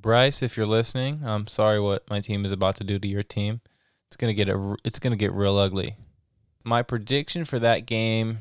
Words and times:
Bryce, 0.00 0.42
if 0.42 0.56
you're 0.56 0.66
listening, 0.66 1.22
I'm 1.24 1.46
sorry 1.46 1.80
what 1.80 2.08
my 2.08 2.20
team 2.20 2.44
is 2.44 2.52
about 2.52 2.76
to 2.76 2.84
do 2.84 2.98
to 2.98 3.08
your 3.08 3.24
team. 3.24 3.60
It's 4.06 4.16
gonna 4.16 4.34
get 4.34 4.48
a, 4.48 4.76
it's 4.84 4.98
gonna 4.98 5.16
get 5.16 5.32
real 5.32 5.58
ugly. 5.58 5.96
My 6.64 6.82
prediction 6.82 7.44
for 7.44 7.58
that 7.58 7.84
game: 7.84 8.38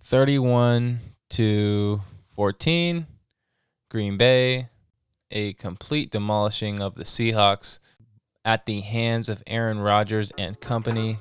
31 0.00 1.00
to 1.30 2.02
14, 2.34 3.06
Green 3.90 4.16
Bay, 4.18 4.68
a 5.30 5.54
complete 5.54 6.10
demolishing 6.10 6.80
of 6.80 6.94
the 6.94 7.04
Seahawks 7.04 7.78
at 8.44 8.66
the 8.66 8.80
hands 8.80 9.28
of 9.28 9.42
Aaron 9.46 9.80
Rodgers 9.80 10.30
and 10.36 10.60
company. 10.60 11.18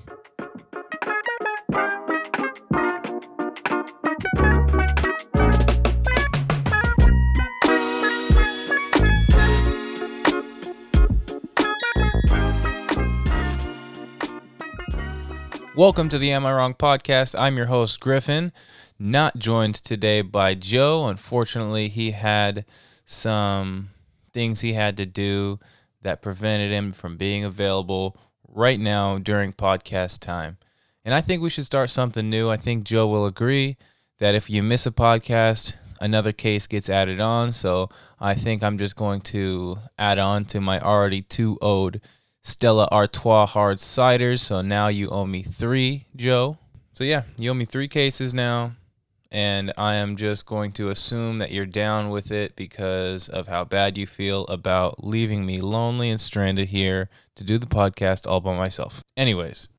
Welcome 15.73 16.09
to 16.09 16.17
the 16.17 16.33
Am 16.33 16.45
I 16.45 16.51
Wrong 16.51 16.73
podcast. 16.73 17.33
I'm 17.39 17.55
your 17.55 17.67
host, 17.67 18.01
Griffin. 18.01 18.51
Not 18.99 19.37
joined 19.37 19.75
today 19.75 20.21
by 20.21 20.53
Joe. 20.53 21.07
Unfortunately, 21.07 21.87
he 21.87 22.11
had 22.11 22.65
some 23.05 23.91
things 24.33 24.59
he 24.59 24.73
had 24.73 24.97
to 24.97 25.05
do 25.05 25.59
that 26.01 26.21
prevented 26.21 26.71
him 26.71 26.91
from 26.91 27.15
being 27.15 27.45
available 27.45 28.17
right 28.49 28.81
now 28.81 29.17
during 29.17 29.53
podcast 29.53 30.19
time. 30.19 30.57
And 31.05 31.15
I 31.15 31.21
think 31.21 31.41
we 31.41 31.49
should 31.49 31.65
start 31.65 31.89
something 31.89 32.29
new. 32.29 32.49
I 32.49 32.57
think 32.57 32.83
Joe 32.83 33.07
will 33.07 33.25
agree 33.25 33.77
that 34.19 34.35
if 34.35 34.49
you 34.49 34.61
miss 34.61 34.85
a 34.85 34.91
podcast, 34.91 35.75
another 36.01 36.33
case 36.33 36.67
gets 36.67 36.89
added 36.89 37.21
on. 37.21 37.53
So 37.53 37.89
I 38.19 38.33
think 38.33 38.61
I'm 38.61 38.77
just 38.77 38.97
going 38.97 39.21
to 39.21 39.77
add 39.97 40.19
on 40.19 40.43
to 40.45 40.59
my 40.59 40.81
already 40.81 41.21
two 41.21 41.57
owed 41.61 42.01
Stella 42.43 42.87
Artois 42.91 43.45
hard 43.45 43.77
ciders. 43.77 44.39
So 44.39 44.61
now 44.61 44.87
you 44.87 45.09
owe 45.09 45.25
me 45.25 45.43
three, 45.43 46.05
Joe. 46.15 46.57
So 46.93 47.03
yeah, 47.03 47.23
you 47.37 47.51
owe 47.51 47.55
me 47.55 47.65
three 47.65 47.87
cases 47.87 48.33
now 48.33 48.73
and 49.31 49.71
I 49.77 49.95
am 49.95 50.17
just 50.17 50.45
going 50.45 50.73
to 50.73 50.89
assume 50.89 51.39
that 51.39 51.51
you're 51.51 51.65
down 51.65 52.09
with 52.09 52.31
it 52.31 52.55
because 52.55 53.29
of 53.29 53.47
how 53.47 53.63
bad 53.63 53.97
you 53.97 54.05
feel 54.05 54.43
about 54.47 55.03
leaving 55.03 55.45
me 55.45 55.61
lonely 55.61 56.09
and 56.09 56.19
stranded 56.19 56.67
here 56.67 57.09
to 57.35 57.43
do 57.43 57.57
the 57.57 57.65
podcast 57.65 58.27
all 58.27 58.41
by 58.41 58.57
myself. 58.57 59.03
Anyways, 59.15 59.69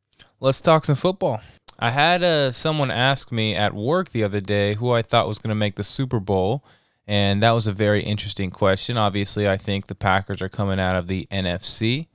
let's 0.40 0.62
talk 0.62 0.86
some 0.86 0.96
football. 0.96 1.42
I 1.78 1.90
had 1.90 2.22
uh, 2.22 2.52
someone 2.52 2.90
ask 2.90 3.30
me 3.30 3.55
at 3.55 3.74
work 3.74 4.10
the 4.10 4.24
other 4.24 4.40
day 4.40 4.74
who 4.74 4.90
I 4.92 5.02
thought 5.02 5.28
was 5.28 5.38
going 5.38 5.50
to 5.50 5.55
make 5.55 5.74
the 5.74 5.84
Super 5.84 6.20
Bowl, 6.20 6.64
and 7.06 7.42
that 7.42 7.50
was 7.50 7.66
a 7.66 7.72
very 7.72 8.02
interesting 8.02 8.50
question. 8.50 8.96
Obviously, 8.96 9.48
I 9.48 9.58
think 9.58 9.86
the 9.86 9.94
Packers 9.94 10.40
are 10.40 10.48
coming 10.48 10.80
out 10.80 10.96
of 10.96 11.08
the 11.08 11.27
NFC. 11.30 12.06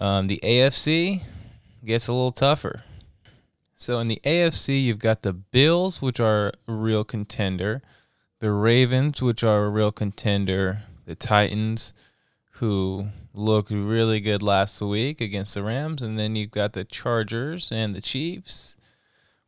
Um, 0.00 0.28
the 0.28 0.40
AFC 0.42 1.20
gets 1.84 2.08
a 2.08 2.12
little 2.12 2.32
tougher. 2.32 2.82
So 3.74 3.98
in 3.98 4.08
the 4.08 4.20
AFC, 4.24 4.82
you've 4.82 4.98
got 4.98 5.22
the 5.22 5.34
Bills, 5.34 6.00
which 6.00 6.18
are 6.18 6.52
a 6.66 6.72
real 6.72 7.04
contender, 7.04 7.82
the 8.38 8.50
Ravens, 8.50 9.20
which 9.20 9.44
are 9.44 9.64
a 9.64 9.70
real 9.70 9.92
contender, 9.92 10.82
the 11.04 11.14
Titans, 11.14 11.92
who 12.52 13.08
looked 13.34 13.70
really 13.70 14.20
good 14.20 14.42
last 14.42 14.80
week 14.80 15.20
against 15.20 15.54
the 15.54 15.62
Rams, 15.62 16.02
and 16.02 16.18
then 16.18 16.34
you've 16.34 16.50
got 16.50 16.72
the 16.72 16.84
Chargers 16.84 17.70
and 17.70 17.94
the 17.94 18.00
Chiefs. 18.00 18.76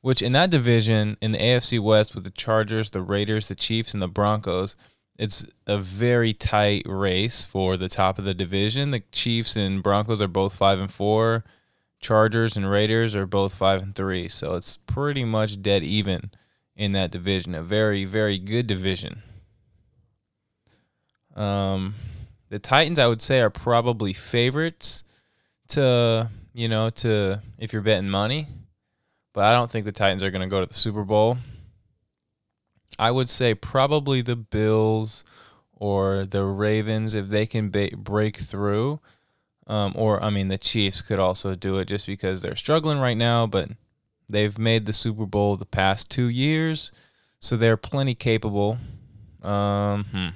Which 0.03 0.21
in 0.21 0.33
that 0.33 0.51
division, 0.51 1.17
in 1.21 1.33
the 1.33 1.39
AFC 1.39 1.79
West, 1.81 2.15
with 2.15 2.25
the 2.25 2.31
Chargers, 2.31 2.91
the 2.91 3.03
Raiders, 3.03 3.49
the 3.49 3.55
Chiefs, 3.55 3.95
and 3.95 4.03
the 4.03 4.09
Broncos, 4.09 4.77
it's 5.23 5.47
a 5.69 5.79
very 5.79 6.35
tight 6.35 6.83
race 6.85 7.45
for 7.45 7.77
the 7.77 7.89
top 7.89 8.19
of 8.19 8.25
the 8.25 8.35
division. 8.35 8.91
The 8.91 9.05
Chiefs 9.13 9.55
and 9.55 9.81
Broncos 9.81 10.21
are 10.21 10.27
both 10.27 10.53
five 10.53 10.81
and 10.81 10.93
four. 10.93 11.45
Chargers 12.01 12.57
and 12.57 12.69
Raiders 12.69 13.15
are 13.15 13.25
both 13.25 13.55
five 13.55 13.85
and 13.85 13.95
three, 13.95 14.29
so 14.29 14.55
it's 14.57 14.79
pretty 14.79 15.25
much 15.25 15.63
dead 15.63 15.85
even 15.85 16.33
in 16.75 16.91
that 16.93 17.13
division. 17.13 17.55
A 17.55 17.63
very, 17.63 18.05
very 18.05 18.37
good 18.37 18.67
division. 18.67 19.23
Um, 21.37 21.95
the 22.49 22.59
Titans, 22.59 22.99
I 22.99 23.07
would 23.07 23.23
say, 23.23 23.41
are 23.43 23.49
probably 23.49 24.13
favorites 24.13 25.05
to 25.69 26.29
you 26.53 26.69
know 26.69 26.91
to 26.91 27.41
if 27.59 27.73
you're 27.73 27.81
betting 27.81 28.11
money, 28.11 28.49
but 29.33 29.45
I 29.45 29.53
don't 29.53 29.71
think 29.71 29.85
the 29.85 29.93
Titans 29.93 30.25
are 30.25 30.33
going 30.33 30.43
to 30.43 30.49
go 30.49 30.59
to 30.59 30.67
the 30.67 30.75
Super 30.75 31.05
Bowl. 31.05 31.39
I 32.99 33.11
would 33.11 33.29
say 33.29 33.55
probably 33.55 34.23
the 34.23 34.37
Bills 34.37 35.25
or 35.75 36.25
the 36.25 36.45
Ravens 36.45 37.15
if 37.15 37.29
they 37.29 37.47
can 37.47 37.71
ba- 37.71 37.97
break 37.97 38.37
through 38.37 39.01
um, 39.67 39.93
or 39.97 40.23
I 40.23 40.31
mean, 40.31 40.49
the 40.49 40.59
Chiefs 40.59 41.03
could 41.03 41.19
also 41.19 41.55
do 41.55 41.79
it 41.79 41.87
just 41.87 42.07
because 42.07 42.43
they're 42.43 42.57
struggling 42.57 42.99
right 42.99 43.17
now, 43.17 43.47
but 43.47 43.71
they've 44.29 44.59
made 44.59 44.87
the 44.87 44.93
Super 44.93 45.27
Bowl 45.27 45.57
the 45.57 45.65
past 45.65 46.11
two 46.11 46.27
years, 46.27 46.91
so 47.41 47.57
they're 47.57 47.77
plenty 47.77 48.15
capable. 48.15 48.79
Um, 49.43 50.05
hmm. 50.13 50.29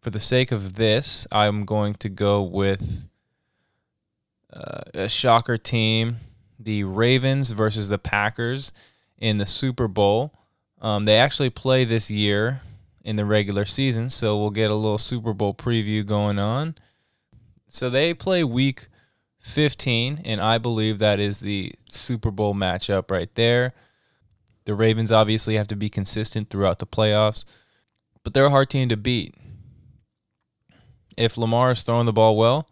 For 0.00 0.10
the 0.10 0.20
sake 0.20 0.52
of 0.52 0.74
this, 0.74 1.26
I'm 1.32 1.64
going 1.64 1.94
to 1.94 2.08
go 2.08 2.42
with 2.42 3.04
uh, 4.52 4.82
a 4.94 5.08
shocker 5.08 5.56
team, 5.56 6.16
the 6.58 6.84
Ravens 6.84 7.50
versus 7.50 7.88
the 7.88 7.98
Packers 7.98 8.72
in 9.16 9.38
the 9.38 9.46
Super 9.46 9.88
Bowl. 9.88 10.32
Um, 10.80 11.04
they 11.04 11.16
actually 11.16 11.50
play 11.50 11.84
this 11.84 12.10
year 12.10 12.60
in 13.04 13.16
the 13.16 13.24
regular 13.24 13.64
season, 13.64 14.10
so 14.10 14.38
we'll 14.38 14.50
get 14.50 14.70
a 14.70 14.74
little 14.74 14.98
Super 14.98 15.32
Bowl 15.32 15.54
preview 15.54 16.04
going 16.06 16.38
on. 16.38 16.76
So 17.68 17.90
they 17.90 18.14
play 18.14 18.44
week 18.44 18.88
15, 19.40 20.22
and 20.24 20.40
I 20.40 20.58
believe 20.58 20.98
that 20.98 21.18
is 21.18 21.40
the 21.40 21.72
Super 21.90 22.30
Bowl 22.30 22.54
matchup 22.54 23.10
right 23.10 23.34
there. 23.34 23.74
The 24.64 24.74
Ravens 24.74 25.10
obviously 25.10 25.54
have 25.54 25.68
to 25.68 25.76
be 25.76 25.88
consistent 25.88 26.50
throughout 26.50 26.78
the 26.78 26.86
playoffs, 26.86 27.44
but 28.22 28.34
they're 28.34 28.46
a 28.46 28.50
hard 28.50 28.70
team 28.70 28.88
to 28.90 28.96
beat. 28.96 29.34
If 31.16 31.38
Lamar 31.38 31.72
is 31.72 31.82
throwing 31.82 32.06
the 32.06 32.12
ball 32.12 32.36
well, 32.36 32.68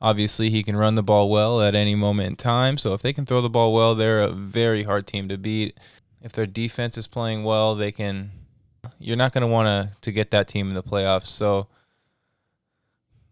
obviously 0.00 0.50
he 0.50 0.62
can 0.62 0.76
run 0.76 0.94
the 0.94 1.02
ball 1.02 1.30
well 1.30 1.62
at 1.62 1.74
any 1.74 1.94
moment 1.94 2.28
in 2.28 2.36
time. 2.36 2.76
So 2.78 2.92
if 2.92 3.02
they 3.02 3.12
can 3.12 3.24
throw 3.26 3.40
the 3.40 3.50
ball 3.50 3.72
well, 3.72 3.94
they're 3.94 4.22
a 4.22 4.32
very 4.32 4.84
hard 4.84 5.06
team 5.06 5.28
to 5.28 5.38
beat. 5.38 5.78
If 6.22 6.32
their 6.32 6.46
defense 6.46 6.96
is 6.96 7.06
playing 7.06 7.44
well, 7.44 7.74
they 7.74 7.92
can. 7.92 8.30
You're 8.98 9.16
not 9.16 9.32
going 9.32 9.42
to 9.42 9.48
want 9.48 9.66
to 9.66 9.96
to 10.00 10.12
get 10.12 10.30
that 10.30 10.48
team 10.48 10.68
in 10.68 10.74
the 10.74 10.82
playoffs. 10.82 11.26
So 11.26 11.68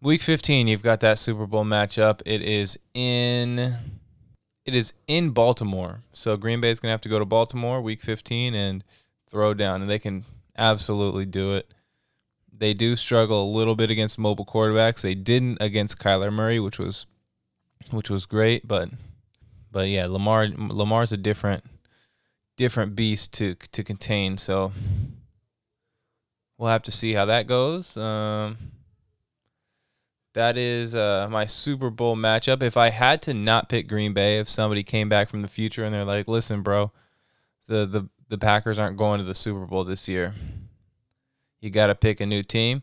Week 0.03 0.23
15, 0.23 0.67
you've 0.67 0.83
got 0.83 1.01
that 1.01 1.19
Super 1.19 1.47
Bowl 1.47 1.65
matchup. 1.65 2.23
It 2.25 2.41
is 2.41 2.79
in 2.95 3.75
it 4.65 4.75
is 4.75 4.95
in 5.07 5.31
Baltimore. 5.31 6.01
So 6.15 6.39
Green 6.39 6.61
Bay 6.63 6.71
is 6.71 6.81
going 6.81 6.89
to 6.89 6.93
have 6.93 7.03
to 7.03 7.09
go 7.11 7.19
to 7.19 7.27
Baltimore 7.27 7.83
week 7.83 8.01
15 8.01 8.55
and 8.55 8.83
throw 9.29 9.53
down 9.53 9.83
and 9.83 9.91
they 9.91 9.99
can 9.99 10.25
absolutely 10.57 11.27
do 11.27 11.55
it. 11.55 11.71
They 12.57 12.73
do 12.73 12.97
struggle 12.97 13.45
a 13.45 13.55
little 13.55 13.77
bit 13.77 13.91
against 13.91 14.19
mobile 14.19 14.47
quarterbacks. 14.47 15.03
They 15.03 15.15
didn't 15.15 15.59
against 15.61 15.99
Kyler 15.99 16.33
Murray, 16.33 16.61
which 16.61 16.79
was 16.79 17.07
which 17.91 18.09
was 18.09 18.25
great, 18.25 18.67
but 18.67 18.89
but 19.71 19.89
yeah, 19.89 20.07
Lamar 20.07 20.47
Lamar's 20.49 21.13
a 21.13 21.19
different 21.19 21.65
different 22.61 22.95
beast 22.95 23.33
to 23.33 23.55
to 23.73 23.83
contain. 23.83 24.37
So 24.37 24.73
we'll 26.59 26.69
have 26.69 26.83
to 26.83 26.91
see 26.91 27.15
how 27.15 27.25
that 27.25 27.47
goes. 27.47 27.97
Um, 27.97 28.59
that 30.35 30.59
is 30.59 30.95
uh, 30.95 31.27
my 31.31 31.47
Super 31.47 31.89
Bowl 31.89 32.17
matchup. 32.17 32.63
If 32.63 32.77
I 32.77 32.91
had 32.91 33.23
to 33.23 33.33
not 33.33 33.71
pick 33.71 33.89
Green 33.89 34.13
Bay, 34.13 34.39
if 34.39 34.51
somebody 34.51 34.83
came 34.83 35.09
back 35.09 35.31
from 35.31 35.41
the 35.41 35.49
future 35.49 35.85
and 35.85 35.95
they're 35.95 36.05
like, 36.05 36.29
"Listen, 36.29 36.61
bro, 36.61 36.93
the 37.67 37.87
the 37.87 38.09
the 38.29 38.37
Packers 38.37 38.79
aren't 38.79 38.99
going 38.99 39.21
to 39.21 39.25
the 39.25 39.35
Super 39.35 39.65
Bowl 39.65 39.85
this 39.85 40.07
year. 40.07 40.35
You 41.63 41.71
got 41.71 41.87
to 41.87 41.95
pick 41.95 42.21
a 42.21 42.27
new 42.27 42.43
team." 42.43 42.83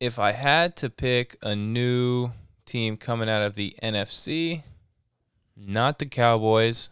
If 0.00 0.18
I 0.18 0.32
had 0.32 0.76
to 0.76 0.88
pick 0.88 1.36
a 1.42 1.54
new 1.54 2.30
team 2.64 2.96
coming 2.96 3.28
out 3.28 3.42
of 3.42 3.54
the 3.54 3.76
NFC, 3.82 4.62
not 5.56 5.98
the 5.98 6.06
Cowboys, 6.06 6.88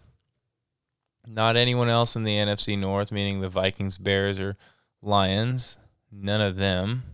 not 1.26 1.56
anyone 1.56 1.88
else 1.88 2.16
in 2.16 2.22
the 2.22 2.36
NFC 2.36 2.78
North, 2.78 3.12
meaning 3.12 3.40
the 3.40 3.48
Vikings, 3.48 3.98
Bears, 3.98 4.38
or 4.38 4.56
Lions, 5.02 5.78
none 6.10 6.40
of 6.40 6.56
them 6.56 7.04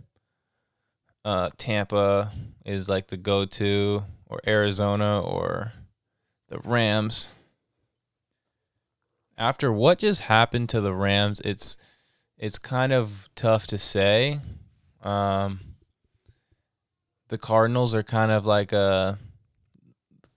uh, 1.29 1.51
Tampa 1.59 2.33
is 2.65 2.89
like 2.89 3.09
the 3.09 3.19
go 3.19 3.45
to, 3.45 4.03
or 4.27 4.41
Arizona, 4.47 5.21
or 5.21 5.73
the 6.49 6.59
Rams. 6.61 7.29
After 9.37 9.71
what 9.71 9.99
just 9.99 10.23
happened 10.23 10.71
to 10.71 10.81
the 10.81 10.95
Rams, 10.95 11.43
it's 11.45 11.77
it's 12.39 12.59
kind 12.59 12.95
of 12.95 13.29
tough 13.35 13.67
to 13.67 13.79
say. 13.79 14.41
Um, 15.03 15.61
the 17.29 17.37
Cardinals 17.37 17.95
are 17.95 18.03
kind 18.03 18.33
of 18.33 18.47
like 18.47 18.73
a 18.73 19.19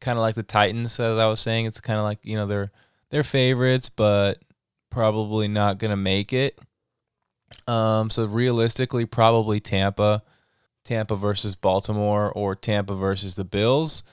kind 0.02 0.18
of 0.18 0.22
like 0.22 0.36
the 0.36 0.44
Titans 0.44 1.00
as 1.00 1.18
I 1.18 1.26
was 1.28 1.40
saying. 1.40 1.68
It's 1.68 1.80
kind 1.80 2.00
of 2.00 2.04
like 2.04 2.20
you 2.24 2.36
know 2.36 2.48
they're 2.48 2.72
they're 3.12 3.24
favorites, 3.24 3.90
but 3.90 4.40
probably 4.90 5.48
not 5.48 5.78
gonna 5.78 5.96
make 5.96 6.34
it. 6.34 6.58
Um, 7.68 8.10
so 8.10 8.26
realistically, 8.26 9.06
probably 9.06 9.60
Tampa 9.60 10.24
Tampa 10.84 11.16
versus 11.16 11.56
Baltimore 11.56 12.32
or 12.32 12.56
Tampa 12.56 12.96
versus 12.96 13.36
the 13.36 13.44
Bills. 13.46 14.04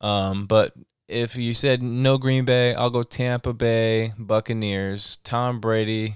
Um, 0.00 0.46
but 0.46 0.72
if 1.08 1.36
you 1.36 1.52
said 1.54 1.82
no 1.82 2.16
Green 2.16 2.44
Bay, 2.44 2.74
I'll 2.74 2.90
go 2.90 3.02
Tampa 3.02 3.52
Bay 3.52 4.12
Buccaneers, 4.16 5.18
Tom 5.24 5.60
Brady 5.60 6.14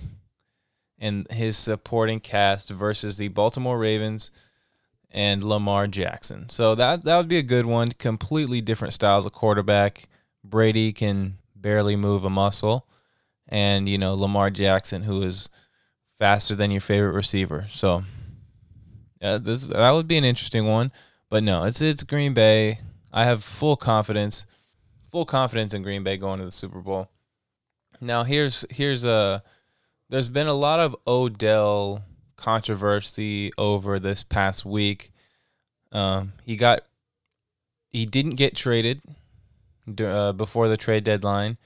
and 0.99 1.31
his 1.31 1.57
supporting 1.57 2.21
cast 2.21 2.71
versus 2.71 3.17
the 3.17 3.29
Baltimore 3.29 3.79
Ravens 3.79 4.31
and 5.11 5.43
Lamar 5.43 5.87
Jackson. 5.87 6.49
So 6.49 6.75
that 6.75 7.05
that 7.05 7.17
would 7.17 7.29
be 7.29 7.39
a 7.39 7.43
good 7.43 7.67
one. 7.67 7.93
Completely 7.93 8.61
different 8.61 8.95
styles 8.95 9.27
of 9.27 9.33
quarterback. 9.33 10.09
Brady 10.45 10.93
can 10.93 11.39
barely 11.67 11.97
move 11.97 12.25
a 12.25 12.31
muscle, 12.31 12.87
and 13.49 13.89
you 13.89 13.99
know 13.99 14.15
Lamar 14.15 14.51
Jackson, 14.51 15.03
who 15.03 15.21
is 15.23 15.49
faster 16.17 16.55
than 16.55 16.71
your 16.71 16.81
favorite 16.81 17.11
receiver. 17.11 17.67
So 17.71 18.05
yeah, 19.21 19.39
this 19.39 19.67
that 19.67 19.91
would 19.91 20.07
be 20.07 20.17
an 20.17 20.23
interesting 20.23 20.69
one. 20.69 20.93
But 21.29 21.43
no, 21.43 21.65
it's 21.65 21.83
it's 21.83 22.05
Green 22.05 22.35
Bay. 22.35 22.79
I 23.13 23.25
have 23.25 23.43
full 23.43 23.75
confidence, 23.75 24.47
full 25.11 25.25
confidence 25.25 25.75
in 25.75 25.83
Green 25.83 26.05
Bay 26.05 26.17
going 26.17 26.39
to 26.39 26.45
the 26.45 26.53
Super 26.53 26.79
Bowl. 26.79 27.11
Now 28.01 28.23
here's 28.23 28.65
here's 28.71 29.05
a 29.05 29.43
there's 30.09 30.29
been 30.29 30.47
a 30.47 30.55
lot 30.55 30.79
of 30.79 30.95
Odell 31.05 32.05
controversy 32.37 33.51
over 33.59 33.99
this 33.99 34.23
past 34.23 34.65
week. 34.65 35.11
Um, 35.91 36.33
he 36.45 36.57
got 36.57 36.83
he 37.91 38.07
didn't 38.07 38.37
get 38.37 38.55
traded 38.55 39.03
uh, 40.01 40.33
before 40.33 40.69
the 40.69 40.77
trade 40.77 41.05
deadline. 41.05 41.59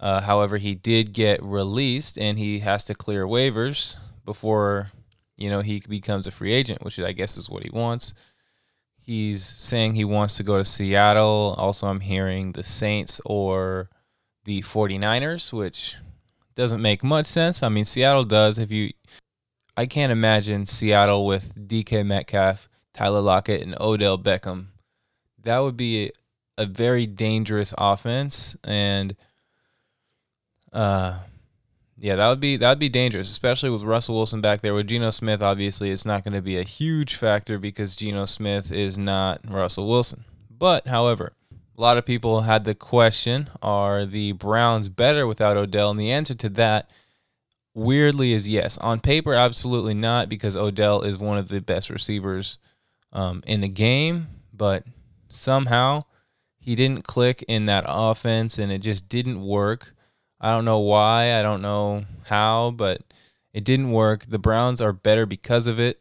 Uh, 0.00 0.20
however, 0.20 0.58
he 0.58 0.74
did 0.74 1.12
get 1.12 1.42
released, 1.42 2.18
and 2.18 2.38
he 2.38 2.58
has 2.60 2.82
to 2.84 2.94
clear 2.94 3.24
waivers 3.24 3.96
before 4.24 4.90
you 5.36 5.48
know 5.48 5.60
he 5.60 5.80
becomes 5.88 6.26
a 6.26 6.30
free 6.30 6.52
agent, 6.52 6.82
which 6.82 6.98
I 6.98 7.12
guess 7.12 7.36
is 7.36 7.48
what 7.48 7.62
he 7.62 7.70
wants. 7.70 8.14
He's 9.04 9.44
saying 9.44 9.94
he 9.94 10.04
wants 10.04 10.36
to 10.36 10.44
go 10.44 10.58
to 10.58 10.64
Seattle. 10.64 11.56
Also, 11.58 11.88
I'm 11.88 12.00
hearing 12.00 12.52
the 12.52 12.62
Saints 12.62 13.20
or 13.24 13.90
the 14.44 14.62
49ers, 14.62 15.52
which 15.52 15.96
doesn't 16.54 16.80
make 16.80 17.02
much 17.02 17.26
sense. 17.26 17.62
I 17.62 17.68
mean, 17.68 17.84
Seattle 17.84 18.24
does. 18.24 18.58
If 18.58 18.70
you, 18.70 18.90
I 19.76 19.86
can't 19.86 20.12
imagine 20.12 20.66
Seattle 20.66 21.26
with 21.26 21.68
DK 21.68 22.06
Metcalf, 22.06 22.68
Tyler 22.94 23.20
Lockett, 23.20 23.62
and 23.62 23.76
Odell 23.80 24.18
Beckham. 24.18 24.66
That 25.42 25.58
would 25.58 25.76
be 25.76 26.12
a, 26.58 26.66
very 26.66 27.06
dangerous 27.06 27.74
offense, 27.76 28.56
and 28.64 29.16
uh, 30.72 31.18
yeah, 31.98 32.16
that 32.16 32.28
would 32.28 32.40
be 32.40 32.56
that 32.56 32.68
would 32.68 32.78
be 32.78 32.88
dangerous, 32.88 33.30
especially 33.30 33.70
with 33.70 33.82
Russell 33.82 34.16
Wilson 34.16 34.40
back 34.40 34.60
there. 34.60 34.74
With 34.74 34.88
Geno 34.88 35.10
Smith, 35.10 35.40
obviously, 35.40 35.90
it's 35.90 36.04
not 36.04 36.24
going 36.24 36.34
to 36.34 36.42
be 36.42 36.58
a 36.58 36.64
huge 36.64 37.14
factor 37.14 37.58
because 37.58 37.94
Geno 37.94 38.24
Smith 38.24 38.72
is 38.72 38.98
not 38.98 39.40
Russell 39.48 39.88
Wilson. 39.88 40.24
But, 40.50 40.86
however, 40.86 41.32
a 41.76 41.80
lot 41.80 41.98
of 41.98 42.06
people 42.06 42.42
had 42.42 42.64
the 42.64 42.74
question 42.74 43.50
Are 43.62 44.04
the 44.04 44.32
Browns 44.32 44.88
better 44.88 45.26
without 45.26 45.56
Odell? 45.56 45.90
And 45.90 46.00
the 46.00 46.10
answer 46.10 46.34
to 46.34 46.48
that, 46.50 46.90
weirdly, 47.74 48.32
is 48.32 48.48
yes. 48.48 48.78
On 48.78 49.00
paper, 49.00 49.34
absolutely 49.34 49.94
not, 49.94 50.28
because 50.28 50.56
Odell 50.56 51.02
is 51.02 51.18
one 51.18 51.38
of 51.38 51.48
the 51.48 51.60
best 51.60 51.90
receivers 51.90 52.58
um, 53.12 53.42
in 53.46 53.60
the 53.60 53.68
game. 53.68 54.28
But 54.52 54.84
somehow 55.28 56.02
he 56.62 56.76
didn't 56.76 57.02
click 57.02 57.44
in 57.48 57.66
that 57.66 57.84
offense 57.88 58.56
and 58.56 58.70
it 58.70 58.78
just 58.78 59.08
didn't 59.08 59.42
work. 59.42 59.94
I 60.40 60.52
don't 60.52 60.64
know 60.64 60.78
why, 60.78 61.38
I 61.38 61.42
don't 61.42 61.60
know 61.60 62.04
how, 62.26 62.70
but 62.70 63.02
it 63.52 63.64
didn't 63.64 63.90
work. 63.90 64.26
The 64.26 64.38
Browns 64.38 64.80
are 64.80 64.92
better 64.92 65.26
because 65.26 65.66
of 65.66 65.80
it. 65.80 66.00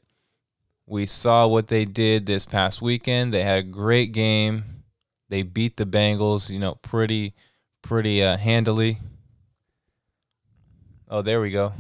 We 0.86 1.08
saw 1.08 1.48
what 1.48 1.68
they 1.68 1.86
did 1.86 2.28
this 2.28 2.46
past 2.46 2.80
weekend. 2.80 3.34
They 3.34 3.42
had 3.42 3.60
a 3.60 3.68
great 3.68 4.12
game. 4.12 4.84
They 5.30 5.42
beat 5.42 5.78
the 5.78 5.86
Bengals, 5.86 6.52
you 6.52 6.60
know, 6.60 6.76
pretty, 6.76 7.34
pretty 7.82 8.24
uh, 8.24 8.38
handily. 8.38 9.00
Oh, 11.10 11.24
there 11.24 11.42
we 11.42 11.50
go. 11.50 11.74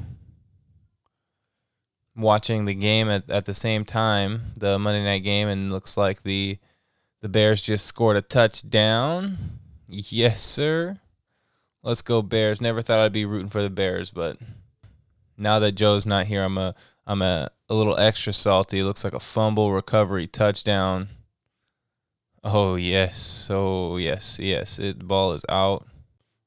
Watching 2.16 2.66
the 2.66 2.74
game 2.74 3.10
at, 3.10 3.30
at 3.30 3.45
the 3.45 3.54
same 3.54 3.86
time, 3.86 4.54
the 4.57 4.80
Monday 4.80 5.04
night 5.04 5.24
game, 5.24 5.50
and 5.50 5.72
looks 5.72 5.98
like 5.98 6.24
the 6.24 6.57
the 7.21 7.29
Bears 7.29 7.62
just 7.62 7.85
scored 7.85 8.18
a 8.18 8.21
touchdown. 8.21 9.38
Yes, 9.88 10.41
sir. 10.41 11.00
Let's 11.83 12.01
go 12.01 12.21
Bears. 12.21 12.62
Never 12.62 12.81
thought 12.81 13.00
I'd 13.00 13.13
be 13.13 13.25
rooting 13.25 13.50
for 13.50 13.62
the 13.62 13.69
Bears, 13.69 14.12
but 14.12 14.38
now 15.38 15.59
that 15.59 15.73
Joe's 15.73 16.06
not 16.06 16.27
here, 16.27 16.44
I'm 16.44 16.57
a 16.57 16.75
I'm 17.06 17.21
a, 17.21 17.50
a 17.68 17.73
little 17.73 17.97
extra 17.97 18.31
salty. 18.33 18.79
It 18.79 18.85
looks 18.85 19.03
like 19.03 19.13
a 19.13 19.19
fumble 19.19 19.71
recovery 19.71 20.27
touchdown. 20.27 21.09
Oh 22.44 22.75
yes, 22.75 23.50
oh 23.51 23.97
yes, 23.97 24.39
yes. 24.39 24.79
It 24.79 25.00
the 25.00 25.06
ball 25.06 25.33
is 25.33 25.45
out. 25.50 25.88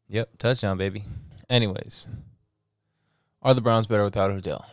Yep, 0.08 0.38
touchdown, 0.38 0.78
baby. 0.78 1.04
Anyways, 1.50 2.06
are 3.42 3.54
the 3.54 3.60
Browns 3.60 3.86
better 3.86 4.04
without 4.04 4.30
Odell? 4.30 4.66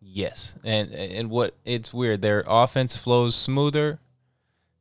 Yes, 0.00 0.54
and 0.64 0.92
and 0.92 1.30
what 1.30 1.56
it's 1.64 1.94
weird. 1.94 2.22
Their 2.22 2.44
offense 2.46 2.96
flows 2.96 3.34
smoother. 3.36 4.00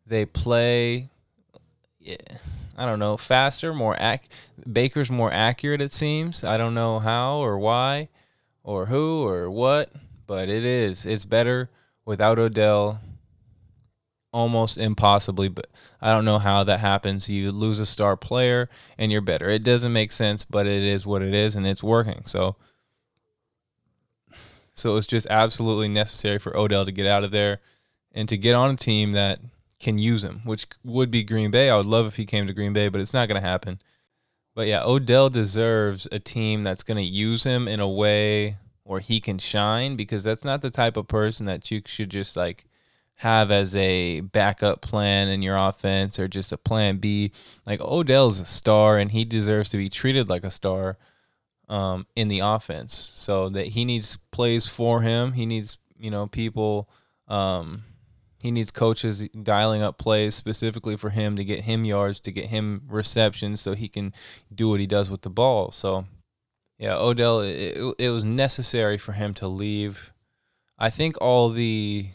They 0.05 0.25
play, 0.25 1.09
yeah, 1.99 2.15
I 2.77 2.85
don't 2.85 2.99
know, 2.99 3.17
faster, 3.17 3.73
more 3.73 3.95
ac. 3.99 4.23
Baker's 4.71 5.09
more 5.11 5.31
accurate. 5.31 5.81
It 5.81 5.91
seems. 5.91 6.43
I 6.43 6.57
don't 6.57 6.73
know 6.73 6.99
how 6.99 7.37
or 7.37 7.57
why, 7.57 8.09
or 8.63 8.87
who 8.87 9.25
or 9.25 9.49
what, 9.49 9.91
but 10.27 10.49
it 10.49 10.65
is. 10.65 11.05
It's 11.05 11.25
better 11.25 11.69
without 12.05 12.39
Odell 12.39 12.99
almost 14.33 14.77
impossibly, 14.77 15.47
but 15.47 15.67
I 16.01 16.11
don't 16.11 16.25
know 16.25 16.39
how 16.39 16.63
that 16.63 16.79
happens. 16.79 17.29
You 17.29 17.51
lose 17.51 17.79
a 17.79 17.85
star 17.85 18.17
player 18.17 18.67
and 18.97 19.11
you're 19.11 19.21
better. 19.21 19.47
It 19.47 19.63
doesn't 19.63 19.93
make 19.93 20.11
sense, 20.11 20.43
but 20.43 20.65
it 20.65 20.81
is 20.81 21.05
what 21.05 21.21
it 21.21 21.33
is 21.33 21.55
and 21.55 21.67
it's 21.67 21.83
working. 21.83 22.23
So 22.25 22.55
so 24.73 24.97
it's 24.97 25.07
just 25.07 25.27
absolutely 25.29 25.87
necessary 25.87 26.39
for 26.39 26.57
Odell 26.57 26.85
to 26.85 26.91
get 26.91 27.05
out 27.05 27.23
of 27.23 27.31
there 27.31 27.59
and 28.11 28.27
to 28.29 28.37
get 28.37 28.55
on 28.55 28.71
a 28.71 28.77
team 28.77 29.11
that 29.11 29.39
can 29.83 29.99
use 29.99 30.23
him, 30.23 30.41
which 30.45 30.65
would 30.83 31.11
be 31.11 31.23
Green 31.23 31.51
Bay. 31.51 31.69
I 31.69 31.77
would 31.77 31.85
love 31.85 32.07
if 32.07 32.15
he 32.15 32.25
came 32.25 32.47
to 32.47 32.53
Green 32.53 32.73
Bay, 32.73 32.89
but 32.89 33.01
it's 33.01 33.13
not 33.13 33.27
going 33.27 33.41
to 33.41 33.47
happen. 33.47 33.79
But 34.55 34.67
yeah, 34.67 34.83
Odell 34.83 35.29
deserves 35.29 36.07
a 36.11 36.19
team 36.19 36.63
that's 36.63 36.83
going 36.83 36.97
to 36.97 37.03
use 37.03 37.43
him 37.43 37.67
in 37.67 37.79
a 37.79 37.89
way 37.89 38.57
where 38.83 38.99
he 38.99 39.19
can 39.19 39.37
shine 39.37 39.95
because 39.95 40.23
that's 40.23 40.43
not 40.43 40.61
the 40.61 40.69
type 40.69 40.97
of 40.97 41.07
person 41.07 41.45
that 41.45 41.69
you 41.71 41.81
should 41.85 42.09
just 42.09 42.35
like 42.35 42.65
have 43.15 43.51
as 43.51 43.75
a 43.75 44.21
backup 44.21 44.81
plan 44.81 45.29
in 45.29 45.41
your 45.41 45.55
offense 45.55 46.19
or 46.19 46.27
just 46.27 46.51
a 46.51 46.57
plan 46.57 46.97
B. 46.97 47.31
Like 47.65 47.81
Odell's 47.81 48.39
a 48.39 48.45
star 48.45 48.97
and 48.97 49.11
he 49.11 49.25
deserves 49.25 49.69
to 49.69 49.77
be 49.77 49.89
treated 49.89 50.29
like 50.29 50.43
a 50.43 50.51
star 50.51 50.97
um, 51.69 52.05
in 52.15 52.27
the 52.27 52.39
offense. 52.39 52.93
So 52.95 53.49
that 53.49 53.67
he 53.67 53.85
needs 53.85 54.17
plays 54.31 54.67
for 54.67 55.01
him. 55.01 55.33
He 55.33 55.45
needs, 55.45 55.77
you 55.97 56.11
know, 56.11 56.27
people 56.27 56.89
um, 57.27 57.83
he 58.43 58.51
needs 58.51 58.71
coaches 58.71 59.25
dialing 59.41 59.81
up 59.81 59.97
plays 59.97 60.35
specifically 60.35 60.97
for 60.97 61.11
him 61.11 61.37
to 61.37 61.45
get 61.45 61.63
him 61.63 61.85
yards, 61.85 62.19
to 62.19 62.29
get 62.29 62.47
him 62.47 62.81
receptions 62.89 63.61
so 63.61 63.73
he 63.73 63.87
can 63.87 64.13
do 64.53 64.67
what 64.67 64.81
he 64.81 64.85
does 64.85 65.09
with 65.09 65.21
the 65.21 65.29
ball. 65.29 65.71
So 65.71 66.03
yeah, 66.77 66.97
Odell 66.97 67.39
it, 67.39 67.95
it 67.97 68.09
was 68.09 68.25
necessary 68.25 68.97
for 68.97 69.13
him 69.13 69.33
to 69.35 69.47
leave. 69.47 70.11
I 70.77 70.89
think 70.89 71.15
all 71.21 71.51
the 71.51 72.09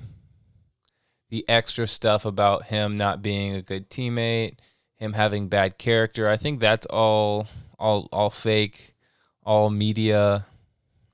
the 1.30 1.49
extra 1.49 1.87
stuff 1.87 2.26
about 2.26 2.64
him 2.64 2.99
not 2.99 3.23
being 3.23 3.54
a 3.54 3.62
good 3.62 3.88
teammate, 3.88 4.58
him 4.97 5.14
having 5.14 5.49
bad 5.49 5.78
character. 5.78 6.28
I 6.28 6.37
think 6.37 6.61
that's 6.61 6.85
all 6.85 7.49
all 7.78 8.11
all 8.12 8.28
fake, 8.28 8.94
all 9.44 9.70
media. 9.70 10.44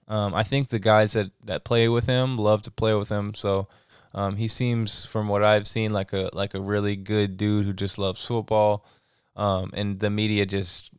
Um, 0.09 0.35
I 0.35 0.43
think 0.43 0.71
the 0.71 0.81
guys 0.81 1.13
that, 1.13 1.31
that 1.45 1.63
play 1.63 1.89
with 1.89 2.07
him 2.07 2.37
love 2.37 2.63
to 2.63 2.73
play 2.73 2.95
with 2.95 3.11
him. 3.11 3.33
So 3.33 3.69
um, 4.15 4.37
he 4.37 4.47
seems, 4.47 5.05
from 5.05 5.29
what 5.29 5.43
I've 5.43 5.67
seen, 5.67 5.93
like 5.93 6.13
a 6.13 6.31
like 6.33 6.55
a 6.55 6.61
really 6.61 6.97
good 6.97 7.37
dude 7.37 7.67
who 7.67 7.73
just 7.73 7.99
loves 7.99 8.25
football. 8.25 8.87
Um, 9.37 9.73
and 9.75 9.99
the 9.99 10.11
media 10.11 10.47
just 10.47 10.93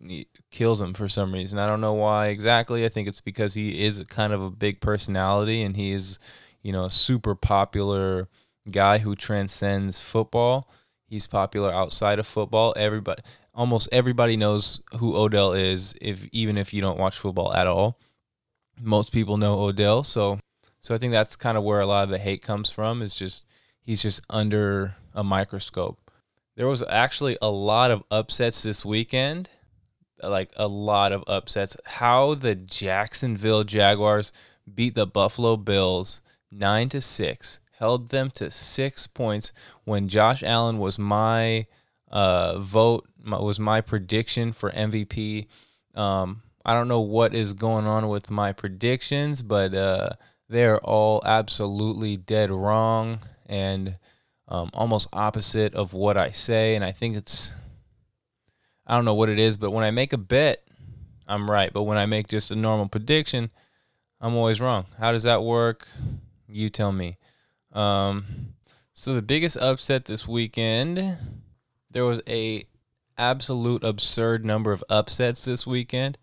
kills 0.52 0.82
him 0.82 0.94
for 0.94 1.08
some 1.08 1.34
reason. 1.34 1.58
I 1.58 1.68
don't 1.68 1.80
know 1.80 1.94
why 1.94 2.28
exactly. 2.28 2.84
I 2.84 2.90
think 2.90 3.08
it's 3.08 3.22
because 3.22 3.54
he 3.54 3.86
is 3.86 4.04
kind 4.10 4.34
of 4.34 4.42
a 4.42 4.52
big 4.52 4.82
personality 4.82 5.64
and 5.64 5.78
he 5.78 5.94
is, 5.94 6.20
you 6.62 6.74
know, 6.74 6.84
a 6.84 6.92
super 6.92 7.34
popular 7.34 8.28
guy 8.70 8.98
who 8.98 9.16
transcends 9.16 10.02
football. 10.02 10.70
He's 11.08 11.28
popular 11.28 11.72
outside 11.72 12.20
of 12.20 12.28
football. 12.28 12.74
Everybody, 12.76 13.22
almost 13.54 13.88
everybody 13.94 14.36
knows 14.36 14.82
who 15.00 15.16
Odell 15.16 15.54
is, 15.54 15.96
if 16.02 16.28
even 16.34 16.58
if 16.58 16.74
you 16.74 16.82
don't 16.82 17.00
watch 17.00 17.18
football 17.18 17.54
at 17.54 17.68
all. 17.68 17.98
Most 18.82 19.14
people 19.14 19.38
know 19.38 19.62
Odell, 19.62 20.04
so 20.04 20.40
so 20.86 20.94
I 20.94 20.98
think 20.98 21.12
that's 21.12 21.36
kind 21.36 21.58
of 21.58 21.64
where 21.64 21.80
a 21.80 21.86
lot 21.86 22.04
of 22.04 22.10
the 22.10 22.20
hate 22.20 22.42
comes 22.42 22.70
from. 22.70 23.02
Is 23.02 23.16
just 23.16 23.44
he's 23.82 24.02
just 24.02 24.22
under 24.30 24.96
a 25.14 25.24
microscope. 25.24 26.12
There 26.56 26.68
was 26.68 26.84
actually 26.88 27.38
a 27.42 27.50
lot 27.50 27.92
of 27.92 28.04
upsets 28.12 28.64
this 28.64 28.86
weekend, 28.86 29.50
like 30.22 30.52
a 30.56 30.68
lot 30.68 31.12
of 31.12 31.24
upsets. 31.28 31.76
How 31.86 32.36
the 32.36 32.56
Jacksonville 32.56 33.64
Jaguars 33.64 34.32
beat 34.74 34.96
the 34.96 35.08
Buffalo 35.08 35.58
Bills 35.58 36.22
nine 36.52 36.90
to 36.90 37.02
six 37.02 37.60
held 37.78 38.10
them 38.10 38.32
to 38.32 38.50
six 38.50 39.08
points 39.08 39.52
when 39.84 40.08
Josh 40.08 40.44
Allen 40.44 40.78
was 40.78 40.98
my 40.98 41.66
uh, 42.10 42.60
vote, 42.60 43.08
my, 43.22 43.38
was 43.38 43.60
my 43.60 43.82
prediction 43.82 44.54
for 44.54 44.72
MVP. 44.72 45.48
Um, 45.94 46.42
I 46.66 46.74
don't 46.74 46.88
know 46.88 47.02
what 47.02 47.36
is 47.36 47.54
going 47.54 47.86
on 47.86 48.08
with 48.08 48.32
my 48.32 48.54
predictions, 48.54 49.42
but 49.42 49.74
uh, 49.74 50.10
they're 50.50 50.80
all 50.80 51.22
absolutely 51.26 52.18
dead 52.18 52.52
wrong 52.52 53.20
and 53.46 53.98
um, 54.48 54.70
almost 54.74 55.08
opposite 55.12 55.74
of 55.74 55.94
what 55.94 56.18
I 56.18 56.32
say. 56.32 56.76
And 56.76 56.84
I 56.86 56.92
think 56.92 57.16
it's, 57.16 57.54
I 58.86 58.96
don't 58.96 59.06
know 59.06 59.16
what 59.16 59.30
it 59.30 59.40
is, 59.40 59.58
but 59.58 59.72
when 59.72 59.84
I 59.84 59.92
make 59.92 60.14
a 60.14 60.18
bet, 60.18 60.64
I'm 61.28 61.50
right. 61.50 61.74
But 61.74 61.84
when 61.84 61.98
I 61.98 62.06
make 62.06 62.28
just 62.28 62.52
a 62.52 62.56
normal 62.56 62.88
prediction, 62.88 63.50
I'm 64.22 64.36
always 64.36 64.62
wrong. 64.62 64.86
How 65.00 65.12
does 65.12 65.24
that 65.24 65.44
work? 65.44 65.88
You 66.48 66.70
tell 66.70 66.92
me. 66.92 67.18
Um, 67.74 68.54
so 68.94 69.14
the 69.14 69.22
biggest 69.22 69.58
upset 69.58 70.06
this 70.06 70.28
weekend, 70.28 71.18
there 71.90 72.06
was 72.06 72.22
a 72.28 72.66
absolute 73.18 73.84
absurd 73.84 74.46
number 74.46 74.72
of 74.72 74.84
upsets 74.90 75.46
this 75.46 75.66
weekend, 75.66 76.18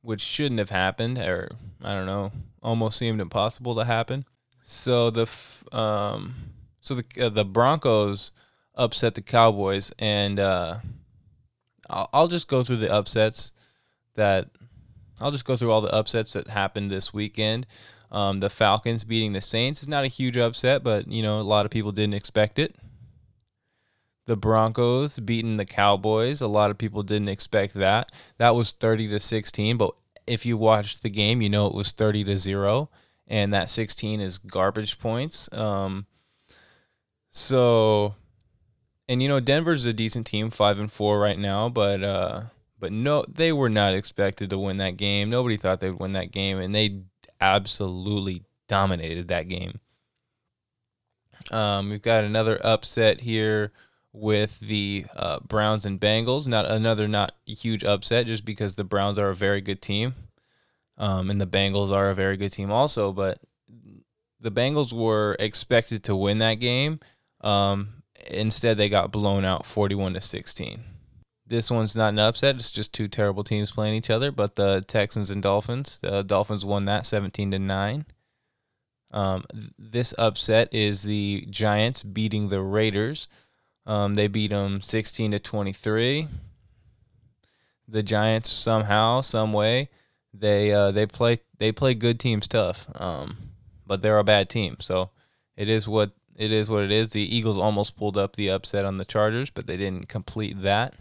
which 0.00 0.22
shouldn't 0.22 0.58
have 0.58 0.70
happened, 0.70 1.18
or 1.18 1.50
I 1.82 1.94
don't 1.94 2.06
know, 2.06 2.32
almost 2.66 2.98
seemed 2.98 3.20
impossible 3.20 3.76
to 3.76 3.84
happen. 3.84 4.26
So 4.64 5.10
the 5.10 5.30
um, 5.72 6.34
so 6.80 6.96
the 6.96 7.04
uh, 7.18 7.28
the 7.28 7.44
Broncos 7.44 8.32
upset 8.74 9.14
the 9.14 9.22
Cowboys, 9.22 9.92
and 9.98 10.38
uh, 10.38 10.78
I'll, 11.88 12.10
I'll 12.12 12.28
just 12.28 12.48
go 12.48 12.64
through 12.64 12.76
the 12.78 12.92
upsets 12.92 13.52
that 14.16 14.48
I'll 15.20 15.30
just 15.30 15.44
go 15.44 15.56
through 15.56 15.70
all 15.70 15.80
the 15.80 15.94
upsets 15.94 16.32
that 16.32 16.48
happened 16.48 16.90
this 16.90 17.14
weekend. 17.14 17.66
Um, 18.10 18.40
the 18.40 18.50
Falcons 18.50 19.04
beating 19.04 19.32
the 19.32 19.40
Saints 19.40 19.82
is 19.82 19.88
not 19.88 20.04
a 20.04 20.08
huge 20.08 20.36
upset, 20.36 20.82
but 20.82 21.08
you 21.08 21.22
know 21.22 21.38
a 21.38 21.42
lot 21.42 21.64
of 21.64 21.70
people 21.70 21.92
didn't 21.92 22.14
expect 22.14 22.58
it. 22.58 22.74
The 24.26 24.36
Broncos 24.36 25.20
beating 25.20 25.56
the 25.56 25.64
Cowboys, 25.64 26.40
a 26.40 26.48
lot 26.48 26.72
of 26.72 26.78
people 26.78 27.04
didn't 27.04 27.28
expect 27.28 27.74
that. 27.74 28.10
That 28.38 28.56
was 28.56 28.72
30 28.72 29.06
to 29.10 29.20
16, 29.20 29.76
but 29.76 29.94
if 30.26 30.46
you 30.46 30.56
watched 30.56 31.02
the 31.02 31.10
game, 31.10 31.40
you 31.40 31.48
know 31.48 31.66
it 31.66 31.74
was 31.74 31.92
30 31.92 32.24
to 32.24 32.38
0 32.38 32.90
and 33.28 33.52
that 33.52 33.70
16 33.70 34.20
is 34.20 34.38
garbage 34.38 34.98
points. 34.98 35.52
Um, 35.52 36.06
so 37.30 38.14
and 39.08 39.22
you 39.22 39.28
know 39.28 39.40
Denver's 39.40 39.86
a 39.86 39.92
decent 39.92 40.26
team, 40.26 40.50
5 40.50 40.78
and 40.78 40.92
4 40.92 41.18
right 41.18 41.38
now, 41.38 41.68
but 41.68 42.02
uh 42.02 42.42
but 42.78 42.92
no, 42.92 43.24
they 43.28 43.52
were 43.52 43.70
not 43.70 43.94
expected 43.94 44.50
to 44.50 44.58
win 44.58 44.76
that 44.78 44.96
game. 44.96 45.30
Nobody 45.30 45.56
thought 45.56 45.80
they 45.80 45.90
would 45.90 46.00
win 46.00 46.12
that 46.12 46.30
game, 46.30 46.58
and 46.58 46.74
they 46.74 47.00
absolutely 47.40 48.42
dominated 48.68 49.28
that 49.28 49.48
game. 49.48 49.80
Um, 51.50 51.90
we've 51.90 52.02
got 52.02 52.24
another 52.24 52.60
upset 52.64 53.20
here 53.20 53.72
with 54.16 54.58
the 54.60 55.04
uh, 55.14 55.40
Browns 55.40 55.84
and 55.84 56.00
Bengals. 56.00 56.48
Not 56.48 56.66
another 56.66 57.06
not 57.06 57.32
huge 57.44 57.84
upset, 57.84 58.26
just 58.26 58.44
because 58.44 58.74
the 58.74 58.84
Browns 58.84 59.18
are 59.18 59.30
a 59.30 59.36
very 59.36 59.60
good 59.60 59.82
team, 59.82 60.14
um, 60.96 61.30
and 61.30 61.40
the 61.40 61.46
Bengals 61.46 61.90
are 61.90 62.10
a 62.10 62.14
very 62.14 62.36
good 62.36 62.52
team 62.52 62.70
also. 62.70 63.12
But 63.12 63.40
the 64.40 64.50
Bengals 64.50 64.92
were 64.92 65.36
expected 65.38 66.02
to 66.04 66.16
win 66.16 66.38
that 66.38 66.54
game. 66.54 67.00
Um, 67.42 68.02
instead, 68.26 68.78
they 68.78 68.88
got 68.88 69.12
blown 69.12 69.44
out, 69.44 69.66
forty-one 69.66 70.14
to 70.14 70.20
sixteen. 70.20 70.84
This 71.48 71.70
one's 71.70 71.94
not 71.94 72.08
an 72.08 72.18
upset. 72.18 72.56
It's 72.56 72.72
just 72.72 72.92
two 72.92 73.06
terrible 73.06 73.44
teams 73.44 73.70
playing 73.70 73.94
each 73.94 74.10
other. 74.10 74.32
But 74.32 74.56
the 74.56 74.84
Texans 74.88 75.30
and 75.30 75.42
Dolphins, 75.42 76.00
the 76.02 76.24
Dolphins 76.24 76.64
won 76.64 76.86
that 76.86 77.06
17 77.06 77.52
to 77.52 77.58
9. 77.60 78.04
Um, 79.12 79.44
this 79.78 80.12
upset 80.18 80.74
is 80.74 81.04
the 81.04 81.46
Giants 81.48 82.02
beating 82.02 82.48
the 82.48 82.60
Raiders. 82.60 83.28
Um, 83.86 84.14
they 84.14 84.26
beat 84.26 84.50
them 84.50 84.80
16 84.80 85.32
to 85.32 85.38
23. 85.38 86.28
The 87.88 88.02
Giants 88.02 88.50
somehow, 88.50 89.20
some 89.20 89.52
way, 89.52 89.88
they 90.34 90.72
uh, 90.72 90.90
they 90.90 91.06
play 91.06 91.38
they 91.58 91.70
play 91.72 91.94
good 91.94 92.18
teams 92.18 92.48
tough, 92.48 92.86
um, 92.96 93.36
but 93.86 94.02
they're 94.02 94.18
a 94.18 94.24
bad 94.24 94.50
team. 94.50 94.76
So 94.80 95.10
it 95.56 95.68
is 95.68 95.86
what 95.86 96.10
it 96.34 96.50
is. 96.50 96.68
What 96.68 96.82
it 96.82 96.90
is. 96.90 97.10
The 97.10 97.36
Eagles 97.36 97.56
almost 97.56 97.96
pulled 97.96 98.18
up 98.18 98.34
the 98.34 98.50
upset 98.50 98.84
on 98.84 98.96
the 98.96 99.04
Chargers, 99.04 99.50
but 99.50 99.66
they 99.66 99.76
didn't 99.76 100.08
complete 100.08 100.62
that 100.62 100.94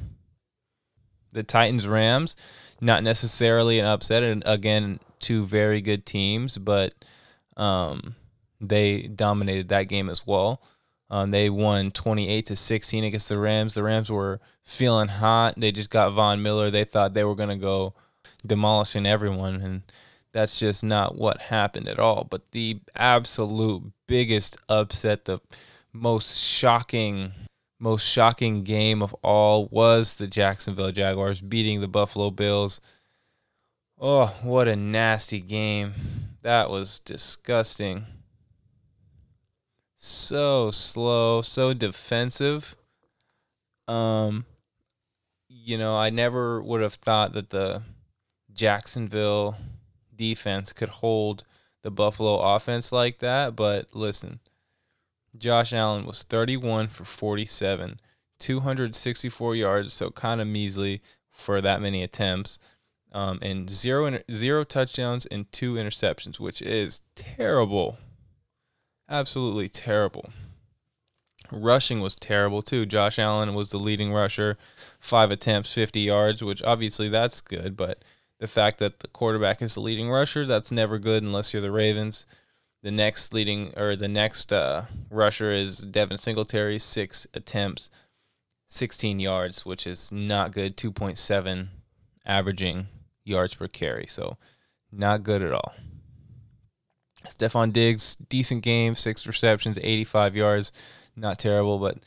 the 1.35 1.43
Titans 1.43 1.87
Rams, 1.87 2.35
not 2.81 3.03
necessarily 3.03 3.77
an 3.77 3.85
upset. 3.85 4.23
And 4.23 4.41
again, 4.45 4.99
two 5.19 5.45
very 5.45 5.81
good 5.81 6.05
teams, 6.05 6.57
but 6.57 6.95
um, 7.57 8.15
they 8.59 9.03
dominated 9.03 9.69
that 9.69 9.83
game 9.83 10.09
as 10.09 10.25
well. 10.25 10.61
Um, 11.09 11.31
they 11.31 11.49
won 11.49 11.91
28 11.91 12.45
to 12.47 12.55
16 12.55 13.03
against 13.03 13.29
the 13.29 13.37
Rams. 13.37 13.73
The 13.73 13.83
Rams 13.83 14.09
were 14.09 14.39
feeling 14.63 15.07
hot. 15.07 15.53
They 15.57 15.71
just 15.71 15.89
got 15.89 16.13
Von 16.13 16.41
Miller. 16.41 16.71
They 16.71 16.83
thought 16.83 17.13
they 17.13 17.23
were 17.23 17.35
going 17.35 17.49
to 17.49 17.55
go 17.55 17.93
demolishing 18.45 19.05
everyone, 19.05 19.61
and 19.61 19.81
that's 20.31 20.59
just 20.59 20.83
not 20.83 21.15
what 21.15 21.41
happened 21.41 21.87
at 21.87 21.99
all. 21.99 22.25
But 22.29 22.51
the 22.51 22.79
absolute 22.95 23.83
biggest 24.07 24.57
upset, 24.67 25.25
the 25.25 25.39
most 25.93 26.37
shocking 26.43 27.31
most 27.77 28.07
shocking 28.07 28.63
game 28.63 29.03
of 29.03 29.13
all 29.21 29.67
was 29.67 30.15
the 30.15 30.27
Jacksonville 30.27 30.91
Jaguars 30.91 31.41
beating 31.41 31.81
the 31.81 31.87
Buffalo 31.87 32.31
Bills. 32.31 32.79
Oh, 33.99 34.35
what 34.41 34.67
a 34.67 34.75
nasty 34.75 35.39
game. 35.39 35.93
That 36.41 36.69
was 36.69 36.99
disgusting. 36.99 38.05
So 40.07 40.69
slow, 40.69 41.41
so 41.41 41.73
defensive. 41.73 42.75
Um 43.87 44.45
you 45.49 45.79
know, 45.79 45.95
I 45.95 46.11
never 46.11 46.61
would 46.61 46.83
have 46.83 46.93
thought 46.93 47.33
that 47.33 47.49
the 47.49 47.81
Jacksonville 48.53 49.57
defense 50.15 50.73
could 50.73 50.89
hold 50.89 51.43
the 51.81 51.89
Buffalo 51.89 52.37
offense 52.37 52.91
like 52.91 53.17
that, 53.17 53.55
but 53.55 53.95
listen, 53.95 54.41
Josh 55.35 55.73
Allen 55.73 56.05
was 56.05 56.21
31 56.21 56.89
for 56.89 57.03
47, 57.03 57.99
264 58.37 59.55
yards, 59.55 59.91
so 59.91 60.11
kind 60.11 60.39
of 60.39 60.45
measly 60.45 61.01
for 61.31 61.61
that 61.61 61.81
many 61.81 62.03
attempts, 62.03 62.59
um, 63.11 63.39
and 63.41 63.71
zero 63.71 64.19
zero 64.31 64.63
touchdowns 64.63 65.25
and 65.25 65.51
two 65.51 65.73
interceptions, 65.73 66.39
which 66.39 66.61
is 66.61 67.01
terrible, 67.15 67.97
absolutely 69.09 69.69
terrible. 69.69 70.29
Rushing 71.51 71.99
was 71.99 72.15
terrible 72.15 72.61
too. 72.61 72.85
Josh 72.85 73.19
Allen 73.19 73.53
was 73.53 73.69
the 73.69 73.77
leading 73.77 74.11
rusher, 74.11 74.57
five 74.99 75.31
attempts, 75.31 75.73
50 75.73 75.99
yards, 75.99 76.43
which 76.43 76.63
obviously 76.63 77.09
that's 77.09 77.41
good, 77.41 77.77
but 77.77 78.03
the 78.39 78.47
fact 78.47 78.79
that 78.79 78.99
the 78.99 79.07
quarterback 79.07 79.61
is 79.61 79.75
the 79.75 79.81
leading 79.81 80.09
rusher, 80.09 80.45
that's 80.45 80.71
never 80.71 80.99
good 80.99 81.23
unless 81.23 81.53
you're 81.53 81.61
the 81.61 81.71
Ravens. 81.71 82.25
The 82.83 82.91
next 82.91 83.33
leading 83.33 83.73
or 83.77 83.95
the 83.95 84.07
next 84.07 84.53
uh, 84.53 84.85
rusher 85.09 85.49
is 85.49 85.79
Devin 85.79 86.17
Singletary, 86.17 86.77
six 86.77 87.25
attempts, 87.33 87.89
16 88.67 89.19
yards, 89.19 89.65
which 89.65 89.87
is 89.87 90.11
not 90.11 90.51
good. 90.51 90.77
2.7 90.77 91.67
averaging 92.25 92.87
yards 93.23 93.55
per 93.55 93.67
carry, 93.67 94.05
so 94.07 94.37
not 94.91 95.23
good 95.23 95.41
at 95.41 95.51
all. 95.51 95.73
Stefon 97.29 97.73
Diggs, 97.73 98.15
decent 98.15 98.63
game, 98.63 98.95
six 98.95 99.25
receptions, 99.27 99.79
85 99.81 100.35
yards, 100.35 100.71
not 101.15 101.39
terrible, 101.39 101.79
but 101.79 101.97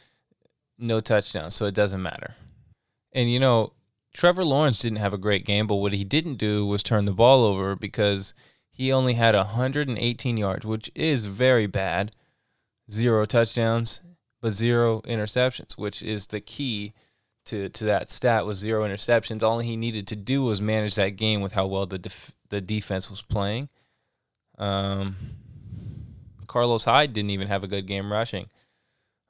no 0.78 1.00
touchdowns, 1.00 1.54
so 1.54 1.66
it 1.66 1.74
doesn't 1.74 2.02
matter. 2.02 2.34
And 3.12 3.30
you 3.30 3.40
know, 3.40 3.72
Trevor 4.14 4.44
Lawrence 4.44 4.80
didn't 4.80 4.98
have 4.98 5.14
a 5.14 5.18
great 5.18 5.44
game, 5.44 5.66
but 5.66 5.76
what 5.76 5.92
he 5.92 6.04
didn't 6.04 6.36
do 6.36 6.66
was 6.66 6.82
turn 6.82 7.04
the 7.04 7.12
ball 7.12 7.44
over 7.44 7.76
because 7.76 8.34
he 8.70 8.92
only 8.92 9.14
had 9.14 9.34
118 9.34 10.36
yards, 10.36 10.64
which 10.64 10.90
is 10.94 11.24
very 11.24 11.66
bad. 11.66 12.12
Zero 12.90 13.26
touchdowns, 13.26 14.00
but 14.40 14.52
zero 14.52 15.02
interceptions, 15.02 15.76
which 15.76 16.02
is 16.02 16.28
the 16.28 16.40
key 16.40 16.94
to, 17.46 17.68
to 17.70 17.84
that 17.84 18.10
stat 18.10 18.46
was 18.46 18.58
zero 18.58 18.84
interceptions. 18.84 19.42
All 19.42 19.58
he 19.58 19.76
needed 19.76 20.06
to 20.08 20.16
do 20.16 20.42
was 20.42 20.62
manage 20.62 20.94
that 20.94 21.16
game 21.16 21.40
with 21.40 21.52
how 21.52 21.66
well 21.66 21.86
the 21.86 21.98
def- 21.98 22.32
the 22.50 22.60
defense 22.60 23.10
was 23.10 23.22
playing. 23.22 23.68
Um, 24.58 25.16
Carlos 26.46 26.84
Hyde 26.84 27.12
didn't 27.12 27.30
even 27.30 27.48
have 27.48 27.64
a 27.64 27.68
good 27.68 27.86
game 27.86 28.12
rushing. 28.12 28.46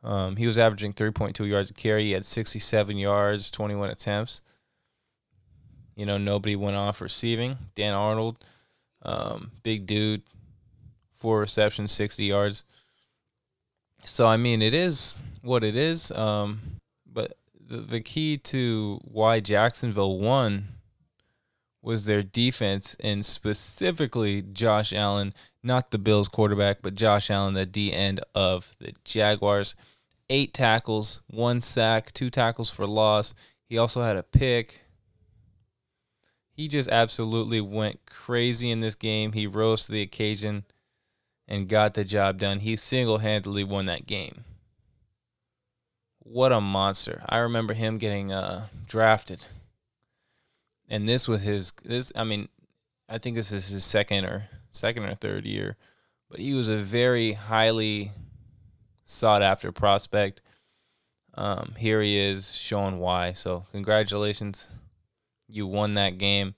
Um, 0.03 0.37
he 0.37 0.47
was 0.47 0.59
averaging 0.59 0.95
3.2 0.95 1.47
yards 1.49 1.71
a 1.71 1.75
carry. 1.75 2.05
He 2.05 2.13
had 2.13 2.25
67 2.25 2.97
yards, 2.97 3.51
21 3.51 3.91
attempts. 3.91 4.43
You 5.97 6.07
know, 6.07 6.19
nobody 6.19 6.57
went 6.57 6.77
off 6.77 7.01
receiving. 7.01 7.59
Dan 7.75 7.95
Arnold 7.95 8.37
um, 9.03 9.53
big 9.63 9.87
dude, 9.87 10.23
four 11.19 11.41
receptions, 11.41 11.93
60 11.93 12.25
yards. 12.25 12.65
So, 14.05 14.27
I 14.27 14.37
mean, 14.37 14.63
it 14.63 14.75
is 14.75 15.23
what 15.43 15.65
it 15.65 15.77
is. 15.77 16.11
Um, 16.13 16.61
but 17.11 17.37
the, 17.69 17.79
the 17.79 18.01
key 18.01 18.39
to 18.39 19.01
why 19.05 19.41
Jacksonville 19.41 20.19
won 20.19 20.69
was 21.83 22.05
their 22.05 22.23
defense 22.23 22.97
and 23.01 23.25
specifically 23.25 24.43
Josh 24.43 24.93
Allen 24.93 25.33
not 25.63 25.91
the 25.91 25.99
Bills 25.99 26.29
quarterback, 26.29 26.83
but 26.83 26.95
Josh 26.95 27.31
Allen, 27.31 27.55
the 27.55 27.67
D 27.67 27.93
end 27.93 28.21
of 28.35 28.75
the 28.81 28.93
Jaguars. 29.05 29.75
Eight 30.31 30.53
tackles, 30.53 31.23
one 31.29 31.61
sack, 31.61 32.13
two 32.13 32.31
tackles 32.31 32.71
for 32.71 32.87
loss. 32.87 33.35
He 33.69 33.79
also 33.79 34.03
had 34.03 34.17
a 34.17 34.23
pick. 34.23 34.83
He 36.51 36.69
just 36.69 36.89
absolutely 36.89 37.61
went 37.61 38.01
crazy 38.07 38.71
in 38.71 38.81
this 38.81 38.95
game. 38.95 39.33
He 39.33 39.47
rose 39.47 39.87
to 39.87 39.93
the 39.93 40.03
occasion 40.03 40.65
and 41.47 41.69
got 41.69 41.95
the 41.95 42.05
job 42.05 42.39
done. 42.39 42.61
He 42.61 42.77
single 42.77 43.19
handedly 43.19 43.65
won 43.65 43.87
that 43.87 44.07
game. 44.07 44.45
What 46.19 46.53
a 46.53 46.61
monster. 46.61 47.23
I 47.29 47.39
remember 47.39 47.75
him 47.75 47.97
getting 47.97 48.33
uh, 48.33 48.67
drafted. 48.87 49.47
And 50.89 51.09
this 51.09 51.29
was 51.29 51.43
his 51.43 51.73
this 51.85 52.13
I 52.17 52.25
mean, 52.25 52.49
I 53.09 53.19
think 53.19 53.37
this 53.37 53.53
is 53.53 53.69
his 53.69 53.85
second 53.85 54.25
or 54.25 54.49
second 54.71 55.05
or 55.05 55.15
third 55.15 55.45
year, 55.45 55.77
but 56.31 56.41
he 56.41 56.55
was 56.55 56.69
a 56.69 56.79
very 56.79 57.33
highly 57.33 58.13
sought 59.05 59.43
after 59.43 59.73
prospect. 59.73 60.43
Um, 61.35 61.75
here 61.79 62.01
he 62.01 62.19
is 62.19 62.57
showing 62.57 62.99
why. 62.99 63.33
So 63.33 63.67
congratulations, 63.71 64.69
you 65.47 65.67
won 65.67 65.95
that 65.95 66.19
game. 66.19 66.55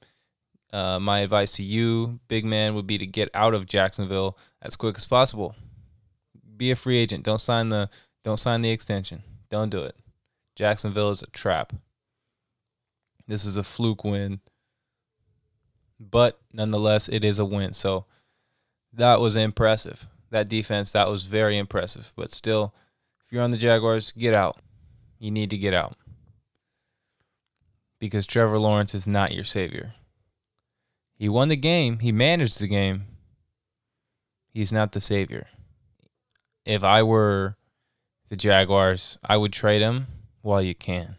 Uh, 0.73 1.01
my 1.01 1.21
advice 1.21 1.51
to 1.53 1.65
you, 1.65 2.21
big 2.29 2.45
man, 2.45 2.75
would 2.75 2.87
be 2.87 2.99
to 2.99 3.07
get 3.07 3.29
out 3.35 3.55
of 3.55 3.67
Jacksonville 3.67 4.39
as 4.63 4.77
quick 4.77 4.97
as 4.97 5.07
possible. 5.07 5.57
Be 6.57 6.71
a 6.71 6.77
free 6.77 6.99
agent. 6.99 7.25
Don't 7.25 7.41
sign 7.41 7.71
the 7.71 7.91
don't 8.23 8.39
sign 8.39 8.63
the 8.63 8.71
extension. 8.71 9.23
Don't 9.49 9.71
do 9.71 9.83
it. 9.83 9.97
Jacksonville 10.55 11.11
is 11.11 11.23
a 11.23 11.27
trap. 11.27 11.73
This 13.31 13.47
is 13.47 13.57
a 13.57 13.65
fluke 13.65 14.05
win 14.05 14.41
but 16.01 16.41
nonetheless, 16.53 17.09
it 17.09 17.23
is 17.23 17.39
a 17.39 17.45
win. 17.45 17.75
So 17.75 18.07
that 18.93 19.21
was 19.21 19.37
impressive. 19.37 20.09
That 20.31 20.49
defense, 20.49 20.93
that 20.93 21.09
was 21.09 21.25
very 21.25 21.59
impressive. 21.59 22.13
But 22.17 22.31
still, 22.31 22.75
if 23.27 23.33
you're 23.33 23.43
on 23.43 23.51
the 23.51 23.59
Jaguars, 23.59 24.13
get 24.13 24.33
out. 24.33 24.59
You 25.19 25.31
need 25.31 25.51
to 25.51 25.59
get 25.59 25.75
out 25.75 25.97
because 27.99 28.27
Trevor 28.27 28.59
Lawrence 28.59 28.95
is 28.95 29.07
not 29.07 29.35
your 29.35 29.45
savior. 29.45 29.93
He 31.13 31.29
won 31.29 31.49
the 31.49 31.57
game, 31.57 31.99
he 31.99 32.13
managed 32.13 32.59
the 32.59 32.69
game. 32.69 33.05
He's 34.49 34.73
not 34.73 34.93
the 34.93 35.01
savior. 35.03 35.49
If 36.65 36.83
I 36.83 37.03
were 37.03 37.57
the 38.31 38.37
Jaguars, 38.37 39.19
I 39.23 39.37
would 39.37 39.53
trade 39.53 39.83
him 39.83 40.07
while 40.41 40.63
you 40.63 40.75
can 40.75 41.17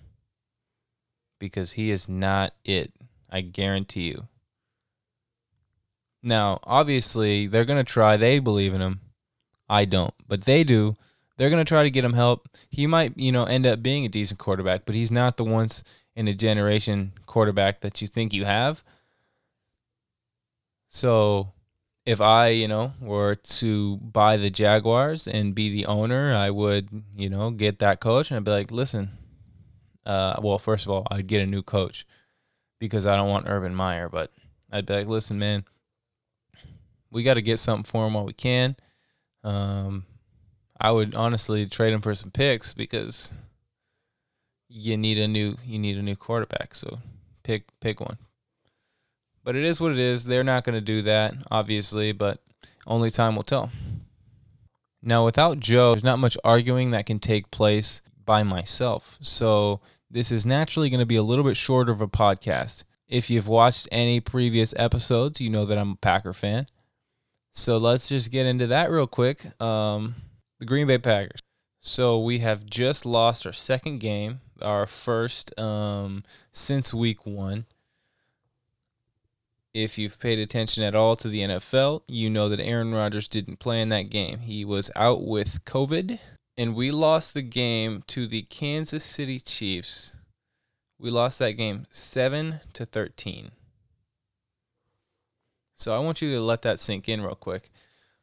because 1.42 1.74
he 1.74 1.92
is 1.92 2.08
not 2.08 2.54
it. 2.64 2.94
I 3.30 3.42
guarantee 3.42 4.08
you. 4.08 4.28
Now, 6.24 6.60
obviously, 6.64 7.48
they're 7.48 7.66
going 7.66 7.84
to 7.84 7.92
try. 7.92 8.16
They 8.16 8.40
believe 8.40 8.74
in 8.74 8.82
him. 8.82 9.02
I 9.68 9.86
don't, 9.86 10.14
but 10.28 10.44
they 10.44 10.64
do. 10.64 10.96
They're 11.38 11.50
going 11.50 11.64
to 11.64 11.68
try 11.68 11.84
to 11.84 11.90
get 11.90 12.06
him 12.06 12.14
help. 12.14 12.48
He 12.70 12.86
might, 12.86 13.18
you 13.18 13.32
know, 13.32 13.46
end 13.46 13.66
up 13.66 13.82
being 13.82 14.06
a 14.06 14.10
decent 14.10 14.40
quarterback, 14.40 14.86
but 14.86 14.96
he's 14.96 15.12
not 15.12 15.38
the 15.38 15.44
once 15.44 15.84
in 16.16 16.28
a 16.28 16.34
generation 16.34 17.14
quarterback 17.26 17.82
that 17.82 18.02
you 18.02 18.08
think 18.08 18.34
you 18.34 18.46
have. 18.46 18.84
So, 20.90 21.54
if 22.06 22.22
I, 22.22 22.50
you 22.50 22.68
know, 22.68 22.94
were 23.02 23.36
to 23.36 23.98
buy 23.98 24.38
the 24.38 24.50
Jaguars 24.50 25.28
and 25.28 25.56
be 25.56 25.70
the 25.70 25.86
owner, 25.88 26.36
I 26.36 26.52
would, 26.52 26.90
you 27.16 27.30
know, 27.30 27.50
get 27.50 27.80
that 27.80 28.02
coach 28.02 28.30
and 28.30 28.38
I'd 28.38 28.44
be 28.44 28.52
like, 28.52 28.72
listen, 28.72 29.12
uh, 30.06 30.40
well, 30.42 30.60
first 30.60 30.86
of 30.86 30.92
all, 30.92 31.08
I'd 31.12 31.28
get 31.28 31.42
a 31.42 31.46
new 31.46 31.62
coach 31.62 32.06
because 32.80 33.06
I 33.06 33.16
don't 33.16 33.30
want 33.30 33.48
Urban 33.48 33.76
Meyer, 33.76 34.10
but 34.10 34.32
I'd 34.72 34.86
be 34.86 34.94
like, 34.94 35.08
listen, 35.08 35.38
man, 35.38 35.66
we 37.12 37.24
got 37.24 37.36
to 37.36 37.42
get 37.42 37.60
something 37.60 37.84
for 37.84 38.08
him 38.08 38.14
while 38.14 38.26
we 38.26 38.34
can. 38.34 38.76
Um, 39.44 40.06
I 40.80 40.92
would 40.92 41.14
honestly 41.14 41.66
trade 41.68 41.94
him 41.94 42.02
for 42.02 42.16
some 42.16 42.32
picks 42.32 42.74
because 42.74 43.32
you 44.68 44.98
need 44.98 45.18
a 45.18 45.28
new 45.28 45.58
you 45.66 45.78
need 45.78 45.98
a 45.98 46.02
new 46.02 46.16
quarterback. 46.16 46.74
So 46.74 47.00
pick 47.44 47.66
pick 47.80 48.00
one. 48.00 48.18
But 49.44 49.56
it 49.56 49.64
is 49.64 49.80
what 49.80 49.92
it 49.92 50.00
is. 50.00 50.26
They're 50.26 50.44
not 50.44 50.64
going 50.64 50.76
to 50.76 50.82
do 50.82 51.02
that, 51.04 51.34
obviously, 51.50 52.12
but 52.12 52.42
only 52.86 53.10
time 53.10 53.36
will 53.36 53.44
tell. 53.44 53.72
Now, 55.02 55.26
without 55.26 55.60
Joe, 55.60 55.94
there's 55.94 56.04
not 56.04 56.20
much 56.20 56.38
arguing 56.44 56.92
that 56.92 57.08
can 57.08 57.18
take 57.20 57.50
place 57.50 58.04
by 58.26 58.44
myself. 58.44 59.18
So 59.22 59.82
this 60.10 60.32
is 60.32 60.46
naturally 60.46 60.90
going 60.90 61.00
to 61.00 61.06
be 61.06 61.16
a 61.16 61.24
little 61.24 61.46
bit 61.46 61.58
shorter 61.58 61.92
of 61.92 62.02
a 62.02 62.08
podcast. 62.08 62.84
If 63.08 63.30
you've 63.30 63.48
watched 63.48 63.88
any 63.92 64.20
previous 64.20 64.74
episodes, 64.78 65.42
you 65.42 65.50
know 65.50 65.66
that 65.66 65.78
I'm 65.78 65.92
a 65.92 65.96
Packer 65.96 66.34
fan. 66.34 66.68
So 67.52 67.78
let's 67.78 68.08
just 68.08 68.32
get 68.32 68.46
into 68.46 68.68
that 68.68 68.90
real 68.90 69.08
quick. 69.08 69.62
Um, 69.62 70.16
the 70.60 70.66
Green 70.66 70.88
Bay 70.88 70.98
Packers. 70.98 71.42
So 71.82 72.20
we 72.20 72.40
have 72.40 72.66
just 72.66 73.06
lost 73.06 73.46
our 73.46 73.54
second 73.54 74.00
game, 74.00 74.42
our 74.62 74.86
first 74.86 75.58
um, 75.60 76.24
since 76.52 76.94
week 76.94 77.26
one. 77.26 77.66
If 79.74 79.98
you've 79.98 80.20
paid 80.20 80.38
attention 80.38 80.84
at 80.84 80.96
all 80.96 81.16
to 81.16 81.28
the 81.28 81.40
NFL, 81.42 82.04
you 82.08 82.30
know 82.30 82.50
that 82.50 82.60
Aaron 82.60 82.94
Rodgers 82.94 83.28
didn't 83.28 83.60
play 83.60 83.82
in 83.82 83.90
that 83.90 84.10
game. 84.10 84.40
He 84.40 84.64
was 84.64 84.92
out 84.96 85.26
with 85.26 85.64
COVID, 85.66 86.20
and 86.62 86.76
we 86.76 86.92
lost 86.92 87.34
the 87.34 87.42
game 87.42 88.04
to 88.06 88.28
the 88.28 88.44
Kansas 88.44 89.04
City 89.04 89.40
Chiefs. 89.40 90.16
We 91.00 91.10
lost 91.10 91.40
that 91.40 91.54
game 91.54 91.88
7 91.90 92.60
to 92.74 92.86
13. 92.86 93.50
So 95.74 95.96
I 95.96 95.98
want 95.98 96.22
you 96.22 96.30
to 96.36 96.40
let 96.40 96.62
that 96.62 96.80
sink 96.80 97.10
in 97.10 97.24
real 97.24 97.34
quick. 97.34 97.72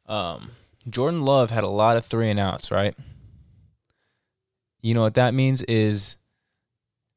Um, 0.05 0.51
Jordan 0.89 1.23
Love 1.23 1.49
had 1.49 1.65
a 1.65 1.69
lot 1.69 1.97
of 1.97 2.05
three 2.05 2.29
and 2.29 2.39
outs, 2.39 2.71
right? 2.71 2.95
You 4.81 4.93
know 4.93 5.01
what 5.01 5.15
that 5.15 5.33
means 5.33 5.61
is 5.63 6.15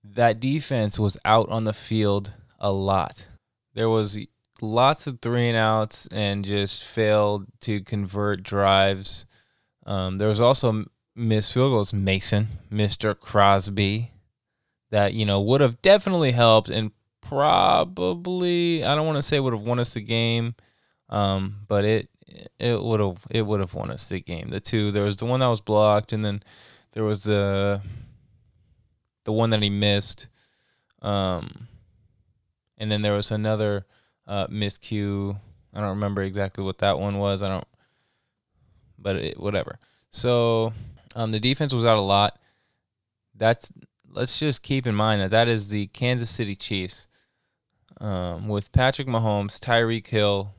that 0.03 0.41
defense 0.41 0.99
was 0.99 1.17
out 1.25 1.49
on 1.51 1.63
the 1.63 1.73
field 1.73 2.35
a 2.59 2.73
lot. 2.73 3.29
There 3.75 3.89
was 3.89 4.19
lots 4.61 5.07
of 5.07 5.21
three 5.21 5.47
and 5.47 5.57
outs 5.57 6.09
and 6.11 6.45
just 6.45 6.83
failed 6.83 7.47
to 7.61 7.81
convert 7.81 8.43
drives. 8.43 9.27
Um, 9.87 10.19
there 10.19 10.29
was 10.29 10.41
also 10.41 10.87
missed 11.15 11.53
field 11.53 11.73
goals. 11.73 11.93
Mason, 11.93 12.49
Mr. 12.73 13.19
Crosby, 13.19 14.11
that 14.91 15.15
you 15.15 15.25
know 15.25 15.41
would 15.41 15.61
have 15.61 15.81
definitely 15.83 16.33
helped 16.33 16.69
and 16.69 16.93
probably 17.21 18.85
I 18.85 18.95
don't 18.95 19.07
want 19.07 19.17
to 19.17 19.23
say 19.23 19.41
would 19.41 19.53
have 19.53 19.63
won 19.63 19.81
us 19.81 19.95
the 19.95 20.01
game, 20.01 20.55
um, 21.09 21.57
but 21.69 21.85
it 21.85 22.09
it 22.59 22.83
would 22.83 23.01
have 23.01 23.25
it 23.31 23.43
would 23.43 23.61
have 23.61 23.75
won 23.75 23.91
us 23.91 24.07
the 24.07 24.21
game. 24.21 24.51
The 24.51 24.61
two 24.61 24.91
there 24.91 25.05
was 25.05 25.17
the 25.17 25.27
one 25.27 25.41
that 25.41 25.47
was 25.47 25.61
blocked, 25.61 26.13
and 26.13 26.25
then 26.25 26.43
there 26.93 27.05
was 27.05 27.23
the 27.23 27.81
the 29.25 29.33
one 29.33 29.51
that 29.51 29.63
he 29.63 29.71
missed, 29.71 30.29
um, 31.01 31.69
and 32.77 32.91
then 32.91 33.03
there 33.03 33.15
was 33.15 33.31
another 33.31 33.87
uh, 34.27 34.47
miscue. 34.49 35.37
I 35.75 35.81
don't 35.81 35.91
remember 35.91 36.23
exactly 36.23 36.65
what 36.65 36.79
that 36.79 36.99
one 36.99 37.19
was. 37.19 37.41
I 37.41 37.49
don't, 37.49 37.69
but 38.99 39.17
it, 39.17 39.41
whatever. 39.41 39.79
So 40.11 40.75
um, 41.15 41.33
the 41.33 41.41
defense 41.41 41.73
was 41.73 41.85
out 41.85 41.99
a 41.99 42.03
lot. 42.03 42.39
That's 43.35 43.73
let's 44.11 44.39
just 44.39 44.63
keep 44.63 44.87
in 44.87 44.95
mind 44.95 45.21
that 45.21 45.31
that 45.31 45.49
is 45.49 45.69
the 45.69 45.87
Kansas 45.89 46.31
City 46.31 46.55
Chiefs 46.55 47.09
um, 48.01 48.49
with 48.49 48.73
Patrick 48.73 49.09
Mahomes, 49.09 49.59
Tyreek 49.59 50.07
Hill, 50.07 50.55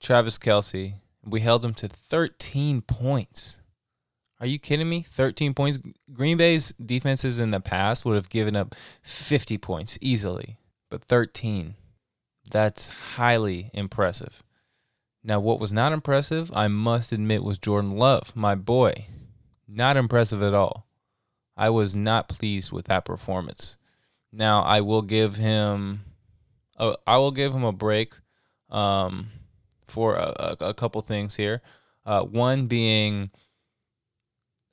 Travis 0.00 0.38
Kelce. 0.38 0.94
We 1.24 1.40
held 1.40 1.62
them 1.62 1.74
to 1.74 1.88
13 1.88 2.82
points. 2.82 3.60
Are 4.38 4.46
you 4.46 4.58
kidding 4.58 4.88
me? 4.88 5.02
13 5.02 5.54
points. 5.54 5.78
Green 6.12 6.36
Bay's 6.36 6.72
defenses 6.72 7.40
in 7.40 7.50
the 7.50 7.60
past 7.60 8.04
would 8.04 8.16
have 8.16 8.28
given 8.28 8.54
up 8.54 8.74
50 9.02 9.56
points 9.58 9.98
easily, 10.00 10.58
but 10.90 11.02
13. 11.02 11.74
That's 12.50 12.88
highly 12.88 13.70
impressive. 13.72 14.42
Now, 15.24 15.40
what 15.40 15.58
was 15.58 15.72
not 15.72 15.92
impressive, 15.92 16.52
I 16.54 16.68
must 16.68 17.10
admit, 17.10 17.42
was 17.42 17.58
Jordan 17.58 17.92
Love, 17.92 18.36
my 18.36 18.54
boy. 18.54 19.06
Not 19.68 19.96
impressive 19.96 20.42
at 20.42 20.54
all. 20.54 20.86
I 21.56 21.70
was 21.70 21.94
not 21.94 22.28
pleased 22.28 22.70
with 22.70 22.86
that 22.86 23.04
performance. 23.04 23.78
Now, 24.32 24.62
I 24.62 24.80
will 24.82 25.02
give 25.02 25.36
him 25.36 26.04
I 26.78 27.16
will 27.16 27.30
give 27.30 27.54
him 27.54 27.64
a 27.64 27.72
break 27.72 28.12
um, 28.68 29.28
for 29.86 30.14
a, 30.14 30.56
a, 30.60 30.74
couple 30.74 31.00
things 31.00 31.36
here. 31.36 31.62
Uh, 32.04 32.22
one 32.22 32.66
being 32.66 33.30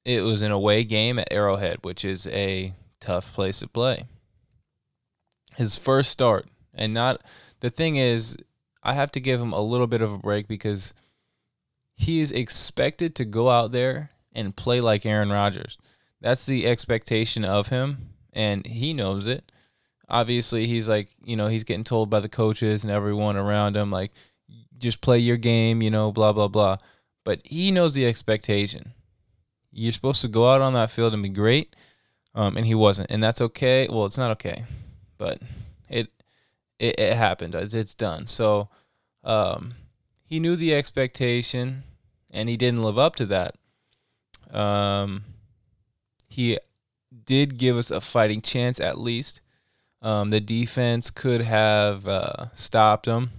it 0.04 0.22
was 0.22 0.42
an 0.42 0.52
away 0.52 0.84
game 0.84 1.18
at 1.18 1.32
Arrowhead, 1.32 1.78
which 1.82 2.04
is 2.04 2.28
a 2.28 2.74
tough 3.00 3.34
place 3.34 3.60
to 3.60 3.68
play. 3.68 4.04
His 5.56 5.78
first 5.78 6.12
start, 6.12 6.48
and 6.74 6.94
not 6.94 7.22
the 7.62 7.70
thing 7.70 7.96
is, 7.96 8.36
I 8.82 8.94
have 8.94 9.12
to 9.12 9.22
give 9.22 9.40
him 9.40 9.54
a 9.54 9.62
little 9.62 9.88
bit 9.88 10.02
of 10.02 10.12
a 10.12 10.18
break 10.18 10.48
because 10.48 10.94
he 11.94 12.20
is 12.20 12.34
expected 12.34 13.16
to 13.16 13.24
go 13.24 13.50
out 13.50 13.72
there 13.72 14.10
and 14.34 14.56
play 14.56 14.82
like 14.82 15.06
Aaron 15.06 15.32
Rodgers. 15.32 15.78
That's 16.22 16.46
the 16.46 16.68
expectation 16.68 17.46
of 17.46 17.68
him, 17.68 18.10
and 18.34 18.66
he 18.66 18.94
knows 18.94 19.26
it 19.26 19.50
obviously 20.10 20.68
he's 20.68 20.88
like 20.90 21.08
you 21.24 21.36
know 21.36 21.48
he's 21.48 21.64
getting 21.64 21.84
told 21.84 22.10
by 22.10 22.20
the 22.20 22.30
coaches 22.30 22.84
and 22.84 22.92
everyone 22.92 23.38
around 23.38 23.76
him 23.76 23.90
like 23.90 24.12
just 24.84 25.02
play 25.02 25.18
your 25.18 25.38
game, 25.38 25.82
you 25.82 25.90
know, 25.90 26.12
blah 26.12 26.34
blah 26.34 26.48
blah. 26.48 26.78
But 27.24 27.42
he 27.46 27.72
knows 27.72 27.94
the 27.94 28.06
expectation. 28.06 28.94
You're 29.72 29.94
supposed 29.94 30.22
to 30.22 30.28
go 30.28 30.50
out 30.50 30.62
on 30.62 30.74
that 30.74 30.92
field 30.92 31.14
and 31.14 31.24
be 31.24 31.30
great, 31.30 31.76
um, 32.36 32.58
and 32.58 32.68
he 32.68 32.76
wasn't, 32.76 33.10
and 33.10 33.24
that's 33.24 33.42
okay. 33.42 33.88
Well, 33.90 34.06
it's 34.06 34.18
not 34.18 34.32
okay, 34.32 34.66
but 35.18 35.42
it 35.90 36.12
it, 36.78 37.00
it 37.00 37.14
happened. 37.14 37.56
It's, 37.56 37.74
it's 37.74 37.96
done. 37.96 38.28
So 38.28 38.70
um, 39.24 39.74
he 40.26 40.40
knew 40.40 40.56
the 40.56 40.76
expectation, 40.76 41.84
and 42.30 42.50
he 42.50 42.58
didn't 42.58 42.84
live 42.84 43.00
up 43.00 43.16
to 43.16 43.26
that. 43.28 43.56
Um, 44.54 45.24
he 46.30 46.58
did 47.26 47.58
give 47.58 47.78
us 47.78 47.92
a 47.92 48.02
fighting 48.02 48.42
chance 48.42 48.80
at 48.80 48.98
least. 48.98 49.42
Um, 50.02 50.30
the 50.30 50.42
defense 50.42 51.10
could 51.10 51.42
have 51.42 52.08
uh, 52.08 52.48
stopped 52.56 53.06
them 53.06 53.32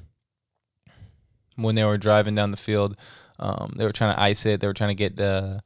when 1.57 1.74
they 1.74 1.85
were 1.85 1.98
driving 1.98 2.35
down 2.35 2.50
the 2.50 2.57
field. 2.57 2.96
Um, 3.38 3.74
they 3.77 3.85
were 3.85 3.92
trying 3.92 4.14
to 4.14 4.20
ice 4.20 4.46
it. 4.46 4.61
They 4.61 4.66
were 4.66 4.74
trying 4.74 4.88
to 4.88 4.94
get 4.94 5.16
the 5.16 5.61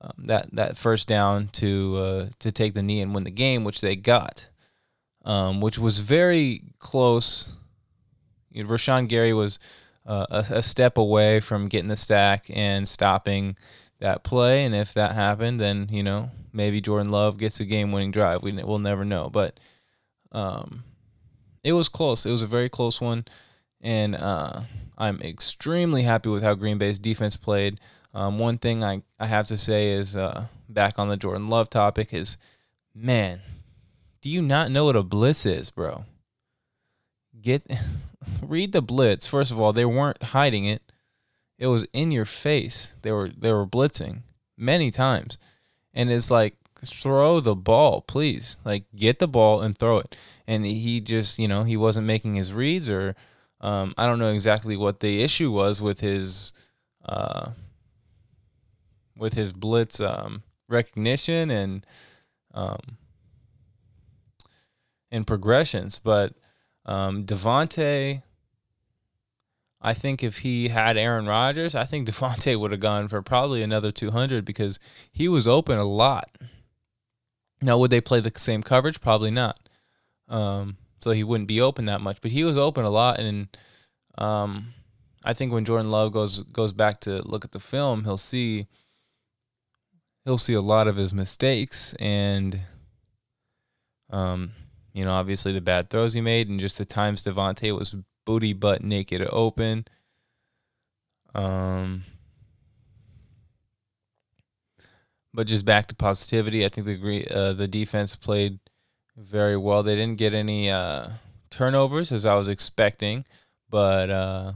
um, 0.00 0.12
that 0.26 0.48
that 0.52 0.76
first 0.76 1.06
down 1.06 1.48
to 1.52 1.96
uh, 1.96 2.26
to 2.40 2.52
take 2.52 2.74
the 2.74 2.82
knee 2.82 3.00
and 3.00 3.14
win 3.14 3.24
the 3.24 3.30
game, 3.30 3.64
which 3.64 3.80
they 3.80 3.96
got, 3.96 4.48
um, 5.24 5.60
which 5.60 5.78
was 5.78 6.00
very 6.00 6.62
close. 6.78 7.52
You 8.50 8.64
know, 8.64 8.70
Rashan 8.70 9.08
Gary 9.08 9.32
was 9.32 9.58
uh, 10.06 10.26
a, 10.30 10.56
a, 10.56 10.62
step 10.62 10.98
away 10.98 11.40
from 11.40 11.68
getting 11.68 11.88
the 11.88 11.96
stack 11.96 12.46
and 12.52 12.86
stopping 12.86 13.56
that 14.04 14.22
play, 14.22 14.64
and 14.64 14.74
if 14.74 14.94
that 14.94 15.14
happened, 15.14 15.58
then 15.58 15.88
you 15.90 16.02
know 16.02 16.30
maybe 16.52 16.80
Jordan 16.80 17.10
Love 17.10 17.36
gets 17.36 17.58
a 17.58 17.64
game-winning 17.64 18.12
drive. 18.12 18.42
We 18.42 18.52
will 18.52 18.78
never 18.78 19.04
know, 19.04 19.28
but 19.28 19.58
um, 20.30 20.84
it 21.64 21.72
was 21.72 21.88
close. 21.88 22.24
It 22.24 22.30
was 22.30 22.42
a 22.42 22.46
very 22.46 22.68
close 22.68 23.00
one, 23.00 23.24
and 23.80 24.14
uh, 24.14 24.60
I'm 24.96 25.20
extremely 25.20 26.02
happy 26.02 26.28
with 26.28 26.42
how 26.42 26.54
Green 26.54 26.78
Bay's 26.78 26.98
defense 26.98 27.36
played. 27.36 27.80
Um, 28.12 28.38
one 28.38 28.58
thing 28.58 28.84
I, 28.84 29.02
I 29.18 29.26
have 29.26 29.48
to 29.48 29.56
say 29.56 29.90
is 29.90 30.16
uh, 30.16 30.46
back 30.68 30.98
on 30.98 31.08
the 31.08 31.16
Jordan 31.16 31.48
Love 31.48 31.68
topic 31.68 32.14
is, 32.14 32.36
man, 32.94 33.40
do 34.20 34.28
you 34.28 34.40
not 34.40 34.70
know 34.70 34.84
what 34.84 34.96
a 34.96 35.02
blitz 35.02 35.44
is, 35.46 35.70
bro? 35.70 36.04
Get 37.40 37.66
read 38.42 38.72
the 38.72 38.82
blitz. 38.82 39.26
First 39.26 39.50
of 39.50 39.60
all, 39.60 39.72
they 39.72 39.84
weren't 39.84 40.22
hiding 40.22 40.64
it. 40.66 40.82
It 41.64 41.68
was 41.68 41.86
in 41.94 42.12
your 42.12 42.26
face. 42.26 42.94
They 43.00 43.10
were 43.10 43.30
they 43.30 43.50
were 43.50 43.66
blitzing 43.66 44.20
many 44.54 44.90
times. 44.90 45.38
And 45.94 46.10
it's 46.10 46.30
like 46.30 46.56
throw 46.84 47.40
the 47.40 47.54
ball, 47.56 48.02
please. 48.02 48.58
Like 48.66 48.84
get 48.94 49.18
the 49.18 49.26
ball 49.26 49.62
and 49.62 49.76
throw 49.78 49.96
it. 49.96 50.14
And 50.46 50.66
he 50.66 51.00
just, 51.00 51.38
you 51.38 51.48
know, 51.48 51.64
he 51.64 51.78
wasn't 51.78 52.06
making 52.06 52.34
his 52.34 52.52
reads 52.52 52.86
or 52.90 53.16
um, 53.62 53.94
I 53.96 54.04
don't 54.06 54.18
know 54.18 54.34
exactly 54.34 54.76
what 54.76 55.00
the 55.00 55.22
issue 55.22 55.50
was 55.50 55.80
with 55.80 56.00
his 56.00 56.52
uh, 57.06 57.52
with 59.16 59.32
his 59.32 59.54
blitz 59.54 60.00
um, 60.00 60.42
recognition 60.68 61.50
and 61.50 61.86
um, 62.52 62.98
and 65.10 65.26
progressions. 65.26 65.98
But 65.98 66.34
um, 66.84 67.24
Davante, 67.24 68.22
I 69.84 69.94
think 69.94 70.22
if 70.22 70.38
he 70.38 70.68
had 70.68 70.96
Aaron 70.96 71.26
Rodgers, 71.26 71.74
I 71.74 71.84
think 71.84 72.08
Davante 72.08 72.58
would 72.58 72.72
have 72.72 72.80
gone 72.80 73.06
for 73.08 73.22
probably 73.22 73.62
another 73.62 73.92
200 73.92 74.44
because 74.44 74.80
he 75.12 75.28
was 75.28 75.46
open 75.46 75.78
a 75.78 75.84
lot. 75.84 76.30
Now, 77.62 77.78
would 77.78 77.90
they 77.90 78.00
play 78.00 78.20
the 78.20 78.32
same 78.36 78.62
coverage? 78.62 79.00
Probably 79.00 79.30
not. 79.30 79.68
Um, 80.28 80.78
so 81.00 81.12
he 81.12 81.22
wouldn't 81.22 81.48
be 81.48 81.60
open 81.60 81.84
that 81.84 82.00
much, 82.00 82.20
but 82.20 82.30
he 82.30 82.44
was 82.44 82.56
open 82.56 82.84
a 82.84 82.90
lot, 82.90 83.20
and 83.20 83.54
um, 84.16 84.72
I 85.22 85.34
think 85.34 85.52
when 85.52 85.64
Jordan 85.64 85.90
Love 85.90 86.12
goes 86.12 86.40
goes 86.40 86.72
back 86.72 87.00
to 87.00 87.22
look 87.28 87.44
at 87.44 87.52
the 87.52 87.60
film, 87.60 88.04
he'll 88.04 88.16
see 88.18 88.66
he'll 90.24 90.38
see 90.38 90.54
a 90.54 90.60
lot 90.60 90.88
of 90.88 90.96
his 90.96 91.12
mistakes 91.12 91.94
and 91.98 92.60
um, 94.10 94.52
you 94.92 95.04
know, 95.04 95.12
obviously 95.12 95.52
the 95.52 95.60
bad 95.60 95.90
throws 95.90 96.14
he 96.14 96.20
made 96.20 96.48
and 96.48 96.60
just 96.60 96.78
the 96.78 96.84
times 96.84 97.24
Davante 97.24 97.76
was 97.76 97.96
booty 98.24 98.52
butt 98.52 98.82
naked 98.82 99.26
open. 99.30 99.86
Um, 101.34 102.04
but 105.32 105.46
just 105.46 105.64
back 105.64 105.86
to 105.88 105.94
positivity, 105.94 106.64
I 106.64 106.68
think 106.68 106.86
the 106.86 107.26
uh, 107.30 107.52
the 107.52 107.68
defense 107.68 108.16
played 108.16 108.60
very 109.16 109.56
well. 109.56 109.82
They 109.82 109.96
didn't 109.96 110.18
get 110.18 110.34
any 110.34 110.70
uh, 110.70 111.08
turnovers 111.50 112.12
as 112.12 112.24
I 112.24 112.34
was 112.34 112.48
expecting, 112.48 113.24
but 113.68 114.10
uh, 114.10 114.52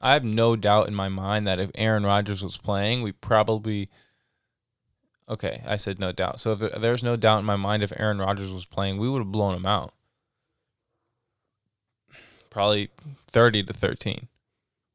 I 0.00 0.12
have 0.12 0.24
no 0.24 0.56
doubt 0.56 0.88
in 0.88 0.94
my 0.94 1.08
mind 1.08 1.46
that 1.46 1.58
if 1.58 1.70
Aaron 1.74 2.04
Rodgers 2.04 2.42
was 2.42 2.56
playing, 2.56 3.02
we 3.02 3.12
probably 3.12 3.88
Okay, 5.28 5.62
I 5.66 5.76
said 5.76 5.98
no 5.98 6.12
doubt. 6.12 6.40
So 6.40 6.52
if 6.52 6.58
there's 6.80 7.02
no 7.02 7.16
doubt 7.16 7.40
in 7.40 7.44
my 7.44 7.56
mind 7.56 7.82
if 7.82 7.92
Aaron 7.96 8.18
Rodgers 8.18 8.52
was 8.52 8.64
playing, 8.64 8.98
we 8.98 9.08
would 9.08 9.18
have 9.18 9.32
blown 9.32 9.56
him 9.56 9.66
out. 9.66 9.92
Probably 12.56 12.88
30 13.26 13.64
to 13.64 13.74
13. 13.74 14.28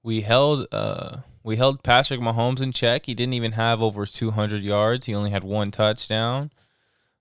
We 0.01 0.21
held 0.21 0.65
uh 0.71 1.17
we 1.43 1.57
held 1.57 1.83
Patrick 1.83 2.19
Mahomes 2.19 2.59
in 2.59 2.71
check. 2.71 3.05
He 3.05 3.13
didn't 3.13 3.35
even 3.35 3.51
have 3.51 3.83
over 3.83 4.07
200 4.07 4.63
yards. 4.63 5.05
He 5.05 5.13
only 5.13 5.29
had 5.29 5.43
one 5.43 5.69
touchdown. 5.69 6.49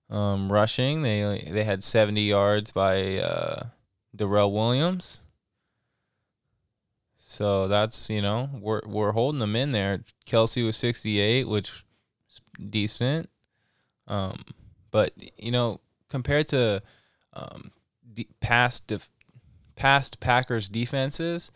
Um, 0.09 0.51
rushing, 0.51 1.03
they 1.03 1.47
they 1.47 1.63
had 1.63 1.83
70 1.83 2.23
yards 2.23 2.71
by 2.71 3.19
uh, 3.19 3.67
Darrel 4.15 4.51
Williams. 4.51 5.19
So 7.19 7.67
that's 7.67 8.09
you 8.09 8.23
know 8.23 8.49
we're 8.59 8.81
we're 8.87 9.11
holding 9.11 9.41
them 9.41 9.55
in 9.55 9.73
there. 9.73 10.03
Kelce 10.25 10.65
was 10.65 10.75
68, 10.75 11.47
which 11.49 11.69
is 12.27 12.41
decent. 12.67 13.29
Um, 14.07 14.43
but 14.89 15.13
you 15.37 15.51
know, 15.51 15.81
compared 16.09 16.47
to 16.47 16.81
um, 17.33 17.69
the 18.11 18.27
past 18.39 18.87
def- 18.87 19.11
past 19.81 20.19
Packers 20.19 20.69
defenses, 20.69 21.51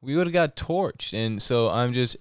we 0.00 0.16
would 0.16 0.26
have 0.26 0.32
got 0.32 0.56
torched. 0.56 1.12
And 1.12 1.42
so 1.42 1.68
I'm 1.68 1.92
just 1.92 2.16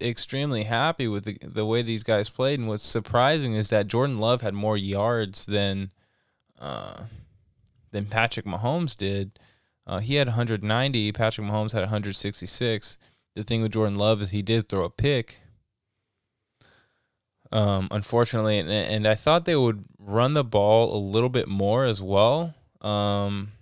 extremely 0.00 0.62
happy 0.62 1.06
with 1.06 1.24
the, 1.24 1.38
the 1.42 1.66
way 1.66 1.82
these 1.82 2.02
guys 2.02 2.30
played. 2.30 2.58
And 2.58 2.66
what's 2.66 2.86
surprising 2.86 3.52
is 3.52 3.68
that 3.68 3.88
Jordan 3.88 4.18
Love 4.18 4.40
had 4.40 4.54
more 4.54 4.78
yards 4.78 5.44
than 5.44 5.90
uh, 6.58 7.02
than 7.90 8.06
Patrick 8.06 8.46
Mahomes 8.46 8.96
did. 8.96 9.38
Uh, 9.86 9.98
he 9.98 10.14
had 10.14 10.28
190. 10.28 11.12
Patrick 11.12 11.46
Mahomes 11.46 11.72
had 11.72 11.82
166. 11.82 12.96
The 13.34 13.44
thing 13.44 13.60
with 13.60 13.72
Jordan 13.72 13.96
Love 13.96 14.22
is 14.22 14.30
he 14.30 14.40
did 14.40 14.68
throw 14.68 14.84
a 14.84 14.90
pick, 14.90 15.40
um, 17.52 17.88
unfortunately, 17.90 18.58
and, 18.58 18.70
and, 18.70 19.06
I 19.06 19.14
thought 19.14 19.44
they 19.44 19.56
would 19.56 19.84
run 19.98 20.34
the 20.34 20.42
ball 20.42 20.94
a 20.94 20.98
little 20.98 21.28
bit 21.28 21.48
more 21.48 21.84
as 21.84 22.02
well. 22.02 22.54
Um, 22.80 23.52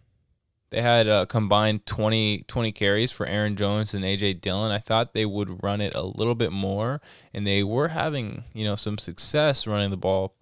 they 0.71 0.83
had 0.83 1.07
a 1.07 1.27
combined 1.27 1.87
20, 1.87 2.45
20 2.49 2.73
carries 2.73 3.13
for 3.13 3.25
Aaron 3.27 3.57
Jones 3.57 3.95
and 3.95 4.05
AJ 4.05 4.41
Dillon. 4.41 4.73
I 4.73 4.79
thought 4.79 5.15
they 5.15 5.27
would 5.27 5.63
run 5.63 5.81
it 5.81 5.95
a 5.95 6.03
little 6.03 6.35
bit 6.35 6.51
more, 6.51 7.01
and 7.33 7.47
they 7.47 7.63
were 7.63 7.89
having 7.89 8.45
you 8.53 8.65
know 8.65 8.77
some 8.77 8.99
success 8.99 9.67
running 9.67 9.91
the 9.91 9.97
ball. 9.97 10.35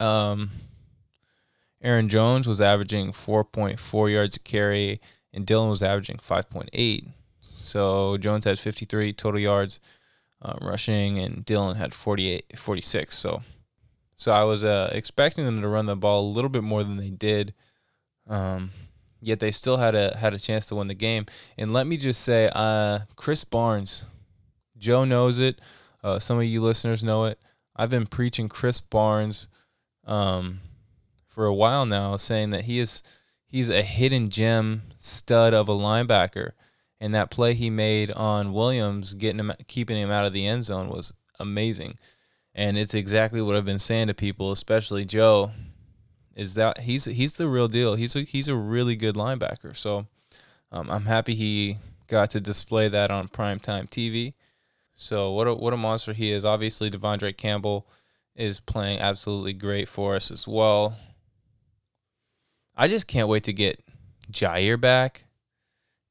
Um, 0.00 0.50
Aaron 1.82 2.08
Jones 2.08 2.48
was 2.48 2.60
averaging 2.60 3.12
4.4 3.12 4.12
yards 4.12 4.36
a 4.36 4.40
carry, 4.40 5.00
and 5.32 5.46
Dillon 5.46 5.70
was 5.70 5.82
averaging 5.82 6.16
5.8. 6.16 7.08
So 7.40 8.16
Jones 8.16 8.44
had 8.44 8.58
53 8.58 9.12
total 9.12 9.40
yards 9.40 9.78
uh, 10.42 10.54
rushing, 10.60 11.18
and 11.18 11.44
Dillon 11.44 11.76
had 11.76 11.94
48, 11.94 12.58
46. 12.58 13.16
So, 13.16 13.42
so 14.16 14.32
I 14.32 14.44
was 14.44 14.64
uh, 14.64 14.90
expecting 14.92 15.44
them 15.44 15.60
to 15.60 15.68
run 15.68 15.86
the 15.86 15.96
ball 15.96 16.22
a 16.22 16.32
little 16.32 16.50
bit 16.50 16.64
more 16.64 16.82
than 16.82 16.96
they 16.96 17.10
did. 17.10 17.54
Um, 18.26 18.70
yet 19.20 19.40
they 19.40 19.50
still 19.50 19.76
had 19.76 19.94
a 19.94 20.16
had 20.16 20.34
a 20.34 20.38
chance 20.38 20.66
to 20.66 20.74
win 20.76 20.88
the 20.88 20.94
game. 20.94 21.26
And 21.56 21.72
let 21.72 21.86
me 21.86 21.96
just 21.96 22.22
say, 22.22 22.50
uh, 22.54 23.00
Krys 23.16 23.48
Barnes, 23.48 24.04
Joe 24.76 25.04
knows 25.04 25.38
it. 25.38 25.60
Uh, 26.02 26.18
some 26.18 26.38
of 26.38 26.44
you 26.44 26.60
listeners 26.60 27.02
know 27.02 27.24
it. 27.24 27.38
I've 27.76 27.90
been 27.90 28.06
preaching 28.06 28.48
Krys 28.48 28.80
Barnes 28.80 29.48
um, 30.06 30.60
for 31.28 31.46
a 31.46 31.54
while 31.54 31.86
now, 31.86 32.16
saying 32.16 32.50
that 32.50 32.64
he 32.64 32.80
is 32.80 33.02
he's 33.46 33.68
a 33.70 33.82
hidden 33.82 34.30
gem 34.30 34.82
stud 34.98 35.54
of 35.54 35.68
a 35.68 35.72
linebacker 35.72 36.52
and 37.00 37.14
that 37.14 37.30
play 37.30 37.54
he 37.54 37.70
made 37.70 38.10
on 38.10 38.52
Williams, 38.52 39.14
getting 39.14 39.40
him, 39.40 39.52
keeping 39.66 39.96
him 39.96 40.10
out 40.10 40.24
of 40.24 40.32
the 40.32 40.46
end 40.46 40.64
zone, 40.64 40.88
was 40.88 41.12
amazing. 41.38 41.98
And 42.54 42.76
it's 42.76 42.94
exactly 42.94 43.40
what 43.40 43.54
I've 43.54 43.64
been 43.64 43.78
saying 43.78 44.08
to 44.08 44.14
people, 44.14 44.50
especially 44.50 45.04
Joe, 45.04 45.52
is 46.38 46.54
that 46.54 46.78
he's 46.80 47.04
he's 47.04 47.36
the 47.36 47.48
real 47.48 47.68
deal. 47.68 47.94
He's 47.94 48.16
a, 48.16 48.20
he's 48.20 48.48
a 48.48 48.56
really 48.56 48.96
good 48.96 49.14
linebacker. 49.14 49.76
So 49.76 50.06
um, 50.72 50.90
I'm 50.90 51.04
happy 51.04 51.34
he 51.34 51.78
got 52.06 52.30
to 52.30 52.40
display 52.40 52.88
that 52.88 53.10
on 53.10 53.28
primetime 53.28 53.88
TV. 53.90 54.32
So 54.94 55.32
what 55.32 55.46
a, 55.46 55.54
what 55.54 55.74
a 55.74 55.76
monster 55.76 56.12
he 56.12 56.32
is. 56.32 56.44
Obviously, 56.44 56.90
De'Vondre 56.90 57.36
Campbell 57.36 57.86
is 58.34 58.60
playing 58.60 59.00
absolutely 59.00 59.52
great 59.52 59.88
for 59.88 60.14
us 60.14 60.30
as 60.30 60.48
well. 60.48 60.96
I 62.76 62.88
just 62.88 63.06
can't 63.06 63.28
wait 63.28 63.44
to 63.44 63.52
get 63.52 63.82
Jaire 64.32 64.80
back 64.80 65.24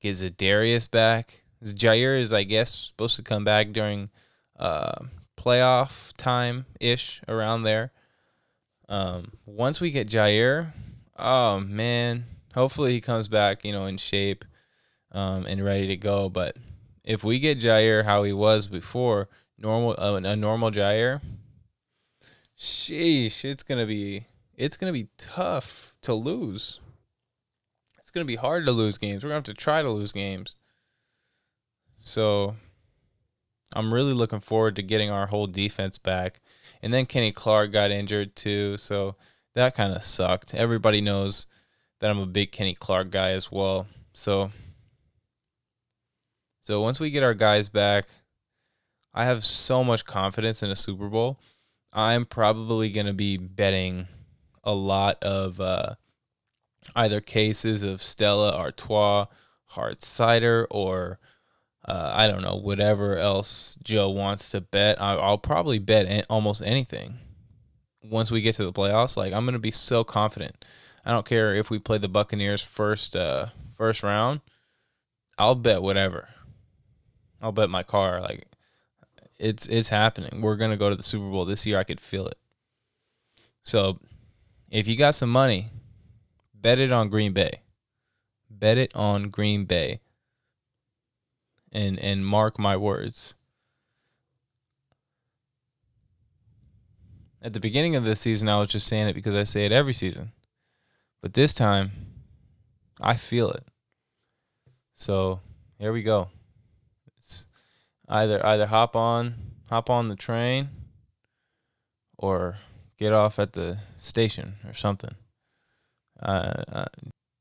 get 0.01 0.15
Za'Darius 0.15 0.89
back. 0.89 1.43
Jaire 1.63 2.19
is, 2.19 2.31
I 2.31 2.43
guess, 2.43 2.73
supposed 2.73 3.15
to 3.15 3.23
come 3.23 3.43
back 3.43 3.71
during 3.71 4.09
uh, 4.59 5.05
playoff 5.37 6.13
time 6.17 6.65
ish 6.79 7.21
around 7.27 7.63
there. 7.63 7.91
Um, 8.89 9.33
once 9.45 9.81
we 9.81 9.91
get 9.91 10.07
Jaire, 10.07 10.67
oh 11.17 11.59
man, 11.59 12.25
hopefully 12.53 12.93
he 12.93 13.01
comes 13.01 13.27
back, 13.27 13.65
you 13.65 13.71
know, 13.71 13.85
in 13.85 13.97
shape 13.97 14.45
um, 15.11 15.45
and 15.45 15.63
ready 15.63 15.87
to 15.87 15.97
go. 15.97 16.29
But 16.29 16.57
if 17.03 17.23
we 17.23 17.39
get 17.39 17.59
Jaire 17.59 18.05
how 18.05 18.23
he 18.23 18.33
was 18.33 18.67
before, 18.67 19.27
normal 19.57 19.95
uh, 19.97 20.19
a 20.23 20.35
normal 20.35 20.71
Jaire, 20.71 21.21
sheesh, 22.57 23.43
it's 23.43 23.63
gonna 23.63 23.85
be 23.85 24.25
it's 24.55 24.77
gonna 24.77 24.93
be 24.93 25.09
tough 25.17 25.93
to 26.03 26.13
lose. 26.13 26.79
It's 27.97 28.11
gonna 28.11 28.25
be 28.25 28.35
hard 28.35 28.65
to 28.65 28.71
lose 28.71 28.97
games. 28.97 29.23
We're 29.23 29.29
gonna 29.29 29.39
have 29.39 29.43
to 29.45 29.53
try 29.53 29.81
to 29.81 29.91
lose 29.91 30.11
games. 30.13 30.55
So 31.99 32.55
I'm 33.75 33.93
really 33.93 34.13
looking 34.13 34.39
forward 34.39 34.77
to 34.77 34.81
getting 34.81 35.09
our 35.09 35.27
whole 35.27 35.47
defense 35.47 35.97
back. 35.97 36.39
And 36.87 36.93
then 36.93 37.05
Kenny 37.05 37.33
Clark 37.33 37.73
got 37.73 37.91
injured 37.91 38.33
too, 38.37 38.77
so 38.77 39.17
that 39.55 39.75
kind 39.75 39.93
of 39.93 40.05
sucked. 40.05 40.53
Everybody 40.53 41.01
knows 41.01 41.45
that 41.99 42.09
I'm 42.09 42.19
a 42.19 42.25
big 42.25 42.53
Kenny 42.53 42.75
Clark 42.75 43.11
guy 43.11 43.31
as 43.31 43.51
well. 43.51 43.87
So 44.13 44.51
so 46.61 46.79
once 46.79 47.01
we 47.01 47.09
get 47.09 47.23
our 47.23 47.33
guys 47.33 47.67
back, 47.67 48.05
I 49.13 49.25
have 49.25 49.43
so 49.43 49.83
much 49.83 50.05
confidence 50.05 50.63
in 50.63 50.71
a 50.71 50.77
Super 50.77 51.09
Bowl. 51.09 51.41
I'm 51.91 52.25
probably 52.25 52.89
going 52.89 53.07
to 53.07 53.13
be 53.13 53.35
betting 53.35 54.07
a 54.63 54.73
lot 54.73 55.21
of 55.21 55.59
uh, 55.59 55.95
either 56.95 57.19
cases 57.19 57.83
of 57.83 58.01
Stella 58.01 58.55
Artois 58.55 59.25
hard 59.65 60.05
cider 60.05 60.65
or 60.71 61.19
uh, 61.87 62.11
I 62.13 62.27
don't 62.27 62.41
know 62.41 62.55
whatever 62.55 63.17
else 63.17 63.77
Joe 63.83 64.09
wants 64.09 64.49
to 64.51 64.61
bet. 64.61 65.01
I, 65.01 65.15
will 65.15 65.37
probably 65.37 65.79
bet 65.79 66.25
almost 66.29 66.61
anything 66.61 67.19
once 68.03 68.29
we 68.29 68.41
get 68.41 68.55
to 68.55 68.65
the 68.65 68.73
playoffs. 68.73 69.15
Like 69.15 69.33
I'm 69.33 69.45
going 69.45 69.53
to 69.53 69.59
be 69.59 69.71
so 69.71 70.03
confident. 70.03 70.65
I 71.05 71.11
don't 71.11 71.25
care 71.25 71.55
if 71.55 71.69
we 71.69 71.79
play 71.79 71.97
the 71.97 72.09
Buccaneers 72.09 72.61
first 72.61 73.15
uh, 73.15 73.47
first 73.77 74.03
round. 74.03 74.41
I'll 75.37 75.55
bet 75.55 75.81
whatever. 75.81 76.27
I'll 77.41 77.51
bet 77.53 77.69
my 77.69 77.83
car. 77.83 78.19
Like 78.19 78.45
it's 79.39 79.67
it's 79.67 79.89
happening. 79.89 80.41
We're 80.41 80.55
gonna 80.57 80.77
go 80.77 80.89
to 80.89 80.95
the 80.95 81.03
Super 81.03 81.29
Bowl 81.29 81.45
this 81.45 81.65
year. 81.65 81.77
I 81.77 81.83
could 81.83 82.01
feel 82.01 82.27
it. 82.27 82.37
So, 83.63 83.99
if 84.69 84.87
you 84.87 84.97
got 84.97 85.15
some 85.15 85.29
money, 85.29 85.69
bet 86.53 86.79
it 86.79 86.91
on 86.91 87.09
Green 87.09 87.33
Bay. 87.33 87.61
Bet 88.49 88.77
it 88.77 88.95
on 88.95 89.29
Green 89.29 89.65
Bay. 89.65 89.99
And 91.77 91.99
and 91.99 92.25
mark 92.25 92.57
my 92.57 92.75
words. 92.75 93.35
At 97.39 97.53
the 97.53 97.59
beginning 97.59 97.95
of 97.95 98.03
the 98.03 98.15
season, 98.15 98.49
I 98.49 98.59
was 98.59 98.69
just 98.69 98.87
saying 98.87 99.07
it 99.07 99.13
because 99.13 99.35
I 99.35 99.43
say 99.43 99.65
it 99.65 99.71
every 99.71 99.93
season. 99.93 100.31
But 101.21 101.35
this 101.35 101.53
time, 101.53 101.91
I 102.99 103.15
feel 103.15 103.51
it. 103.51 103.63
So 104.95 105.41
here 105.77 105.93
we 105.93 106.01
go 106.01 106.29
It's 107.15 107.45
either 108.09 108.43
either 108.43 108.65
hop 108.65 108.95
on 108.95 109.35
hop 109.69 109.91
on 109.91 110.09
the 110.09 110.15
train 110.15 110.69
or 112.17 112.57
get 112.97 113.13
off 113.13 113.37
at 113.37 113.53
the 113.53 113.77
station 113.99 114.55
or 114.67 114.73
something. 114.73 115.13
Uh, 116.19 116.63
uh, 116.71 116.85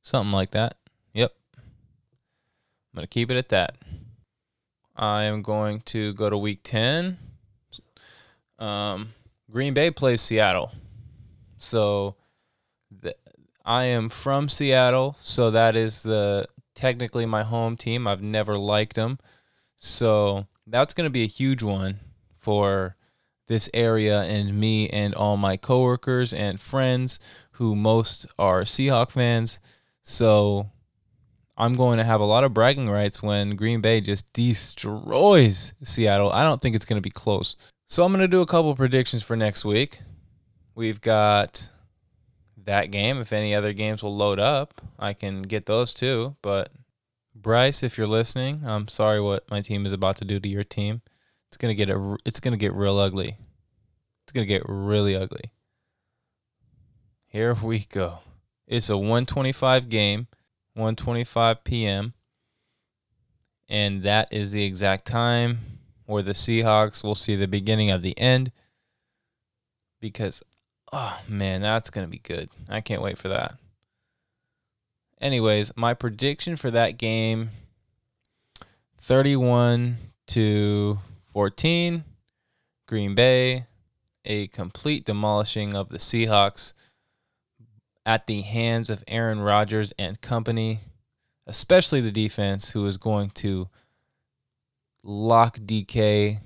something 0.03 0.33
like 0.33 0.51
that. 0.51 0.77
Yep. 1.15 1.33
I'm 1.57 1.63
going 2.97 3.05
to 3.05 3.09
keep 3.09 3.31
it 3.31 3.39
at 3.39 3.49
that. 3.49 3.77
I 4.97 5.25
am 5.25 5.43
going 5.43 5.81
to 5.87 6.15
go 6.15 6.31
to 6.31 6.39
week 6.39 6.61
10. 6.63 7.19
Um, 8.59 9.13
Green 9.51 9.75
Bay 9.75 9.91
plays 9.91 10.23
Seattle. 10.23 10.73
So 11.59 12.17
I 13.65 13.85
am 13.85 14.09
from 14.09 14.49
Seattle, 14.49 15.17
so 15.23 15.51
that 15.51 15.77
is 15.77 16.03
the 16.03 16.47
technically 16.75 17.27
my 17.27 17.43
home 17.43 17.77
team. 17.77 18.07
I've 18.07 18.23
never 18.23 18.57
liked 18.57 18.97
them. 18.97 19.19
So 19.81 20.47
that's 20.67 20.95
going 20.95 21.07
to 21.07 21.11
be 21.11 21.25
a 21.25 21.29
huge 21.29 21.63
one 21.63 22.01
for 22.37 22.97
this 23.49 23.69
area 23.75 24.23
and 24.23 24.59
me 24.59 24.89
and 24.91 25.15
all 25.15 25.37
my 25.37 25.57
coworkers 25.57 26.33
and 26.33 26.61
friends 26.61 27.19
who 27.53 27.77
most 27.77 28.27
are 28.39 28.63
Seahawk 28.63 29.11
fans. 29.11 29.61
So 30.03 30.71
I'm 31.57 31.75
going 31.75 31.99
to 31.99 32.05
have 32.05 32.21
a 32.21 32.25
lot 32.25 32.45
of 32.45 32.53
bragging 32.53 32.91
rights 32.91 33.23
when 33.23 33.57
Green 33.57 33.81
Bay 33.81 34.01
just 34.01 34.33
destroys 34.33 35.73
Seattle. 35.83 36.31
I 36.31 36.45
don't 36.45 36.61
think 36.61 36.77
it's 36.77 36.85
going 36.85 36.99
to 36.99 37.03
be 37.03 37.11
close. 37.11 37.57
So 37.89 38.05
I'm 38.05 38.13
going 38.13 38.21
to 38.21 38.29
do 38.29 38.43
a 38.43 38.47
couple 38.47 38.75
predictions 38.75 39.23
for 39.23 39.37
next 39.37 39.65
week. 39.65 40.01
We've 40.75 41.01
got 41.01 41.71
that 42.67 42.91
game. 42.91 43.19
If 43.19 43.33
any 43.33 43.55
other 43.55 43.73
games 43.73 44.03
will 44.03 44.15
load 44.15 44.39
up, 44.39 44.83
I 44.99 45.15
can 45.15 45.43
get 45.43 45.67
those 45.67 45.95
too. 45.95 46.37
But 46.43 46.71
Bryce, 47.35 47.83
if 47.83 47.97
you're 47.97 48.07
listening, 48.07 48.63
I'm 48.65 48.89
sorry 48.89 49.21
what 49.21 49.51
my 49.51 49.61
team 49.61 49.87
is 49.87 49.93
about 49.93 50.17
to 50.17 50.25
do 50.25 50.39
to 50.39 50.49
your 50.49 50.65
team. 50.65 51.01
It's 51.49 51.57
gonna 51.57 51.75
get 51.75 51.89
a, 51.89 52.17
it's 52.25 52.41
gonna 52.41 52.57
get 52.57 52.75
real 52.75 52.99
ugly. 52.99 53.39
It's 54.25 54.33
gonna 54.33 54.47
get 54.47 54.63
really 54.67 55.17
ugly. 55.17 55.53
Here 57.29 57.55
we 57.55 57.81
go. 57.81 58.19
It's 58.67 58.91
a 58.91 58.97
125 58.97 59.89
game, 59.89 60.27
125 60.77 61.65
p.m. 61.65 62.13
And 63.69 64.03
that 64.05 64.33
is 64.33 64.53
the 64.53 64.65
exact 64.65 65.07
time 65.07 65.59
where 66.05 66.23
the 66.23 66.33
Seahawks 66.33 67.03
will 67.03 67.15
see 67.15 67.35
the 67.35 67.49
beginning 67.49 67.91
of 67.91 68.03
the 68.03 68.17
end. 68.19 68.53
Because, 70.01 70.43
oh 70.93 71.19
man, 71.29 71.63
that's 71.63 71.91
going 71.91 72.07
to 72.07 72.11
be 72.11 72.19
good. 72.19 72.49
I 72.69 72.81
can't 72.81 73.03
wait 73.03 73.19
for 73.19 73.29
that. 73.29 73.57
Anyways, 75.21 75.73
my 75.77 75.95
prediction 75.95 76.57
for 76.57 76.71
that 76.71 76.99
game 76.99 77.51
31 78.99 79.97
to 80.29 80.99
14 81.33 82.05
Green 82.87 83.15
Bay, 83.15 83.67
a 84.25 84.47
complete 84.49 85.05
demolishing 85.05 85.75
of 85.75 85.89
the 85.89 85.99
Seahawks 85.99 86.75
at 88.07 88.29
the 88.29 88.43
hands 88.43 88.89
of 88.89 89.03
Aaron 89.09 89.41
Rodgers 89.41 89.93
and 89.99 90.21
company, 90.21 90.81
especially 91.47 92.01
the 92.01 92.13
defense 92.13 92.71
who 92.71 92.87
is 92.87 92.97
going 92.97 93.31
to 93.31 93.69
lock 95.03 95.59
DK, 95.59 96.39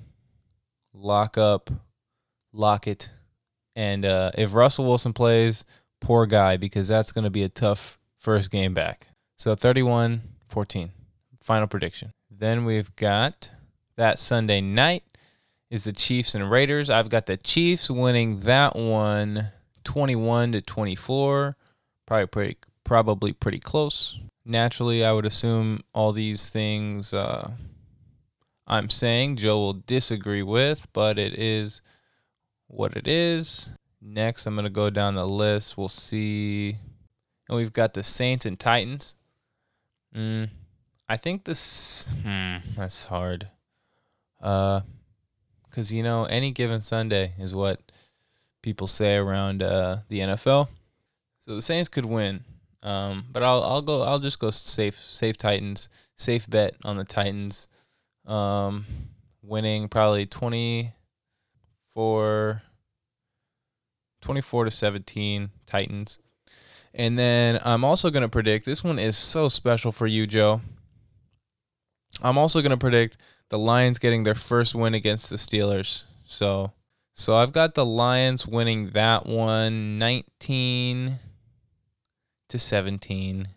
lock 0.94 1.36
up, 1.36 1.70
lock 2.54 2.86
it. 2.86 3.10
And 3.76 4.06
uh, 4.06 4.32
if 4.36 4.54
Russell 4.54 4.86
Wilson 4.86 5.12
plays, 5.12 5.66
poor 6.00 6.24
guy, 6.24 6.56
because 6.56 6.88
that's 6.88 7.12
going 7.12 7.24
to 7.24 7.30
be 7.30 7.44
a 7.44 7.48
tough 7.48 7.98
first 8.18 8.50
game 8.50 8.72
back. 8.72 9.08
So 9.36 9.54
31 9.54 10.22
14. 10.48 10.90
Final 11.42 11.68
prediction. 11.68 12.12
Then 12.30 12.64
we've 12.64 12.94
got 12.96 13.50
that 13.96 14.18
Sunday 14.18 14.60
night 14.60 15.04
is 15.70 15.84
the 15.84 15.92
Chiefs 15.92 16.34
and 16.34 16.50
Raiders. 16.50 16.90
I've 16.90 17.08
got 17.08 17.26
the 17.26 17.36
Chiefs 17.36 17.90
winning 17.90 18.40
that 18.40 18.74
one 18.74 19.50
21 19.84 20.52
to 20.52 20.62
24. 20.62 21.56
Probably 22.06 22.26
pretty, 22.26 22.56
probably 22.84 23.32
pretty 23.32 23.58
close. 23.58 24.18
Naturally, 24.44 25.04
I 25.04 25.12
would 25.12 25.26
assume 25.26 25.80
all 25.92 26.12
these 26.12 26.48
things 26.50 27.12
uh, 27.14 27.52
I'm 28.66 28.88
saying 28.88 29.36
Joe 29.36 29.58
will 29.58 29.72
disagree 29.72 30.44
with, 30.44 30.86
but 30.92 31.18
it 31.18 31.36
is 31.36 31.82
what 32.68 32.96
it 32.96 33.08
is. 33.08 33.70
Next, 34.00 34.46
I'm 34.46 34.54
going 34.54 34.64
to 34.64 34.70
go 34.70 34.90
down 34.90 35.16
the 35.16 35.26
list. 35.26 35.76
We'll 35.76 35.88
see 35.88 36.76
and 37.50 37.56
we've 37.56 37.72
got 37.72 37.94
the 37.94 38.04
Saints 38.04 38.46
and 38.46 38.56
Titans. 38.56 39.16
Mm, 40.14 40.50
I 41.08 41.16
think 41.16 41.42
this. 41.42 42.06
Hmm, 42.22 42.58
that's 42.76 43.02
hard. 43.02 43.48
Uh, 44.40 44.82
because 45.68 45.92
you 45.92 46.04
know 46.04 46.24
any 46.26 46.52
given 46.52 46.80
Sunday 46.80 47.34
is 47.40 47.52
what 47.52 47.89
people 48.62 48.86
say 48.86 49.16
around 49.16 49.62
uh, 49.62 49.98
the 50.08 50.20
NFL. 50.20 50.68
So 51.40 51.56
the 51.56 51.62
Saints 51.62 51.88
could 51.88 52.04
win. 52.04 52.44
Um, 52.82 53.26
but 53.30 53.42
I'll 53.42 53.62
I'll 53.62 53.82
go 53.82 54.02
I'll 54.02 54.18
just 54.18 54.38
go 54.38 54.50
safe 54.50 54.94
safe 54.94 55.36
Titans 55.36 55.90
safe 56.16 56.48
bet 56.48 56.74
on 56.84 56.96
the 56.96 57.04
Titans, 57.04 57.68
um, 58.26 58.86
winning 59.42 59.88
probably 59.88 60.26
24, 60.26 62.62
24 64.20 64.64
to 64.64 64.70
seventeen 64.70 65.50
Titans. 65.66 66.18
And 66.92 67.18
then 67.18 67.60
I'm 67.64 67.84
also 67.84 68.10
to 68.22 68.28
predict 68.28 68.64
this 68.64 68.82
one 68.82 68.98
is 68.98 69.16
so 69.16 69.48
special 69.48 69.92
for 69.92 70.06
you, 70.06 70.26
Joe. 70.26 70.60
I'm 72.20 72.36
also 72.36 72.60
to 72.72 72.76
predict 72.76 73.16
the 73.48 73.58
Lions 73.58 73.98
getting 73.98 74.24
their 74.24 74.34
first 74.34 74.74
win 74.74 74.94
against 74.94 75.30
the 75.30 75.36
Steelers. 75.36 76.04
So, 76.24 76.72
so 77.20 77.36
I've 77.36 77.52
got 77.52 77.74
the 77.74 77.84
Lions 77.84 78.46
winning 78.46 78.92
that 78.92 79.26
one 79.26 79.98
19 79.98 81.18
to 82.48 82.58
17. 82.58 83.48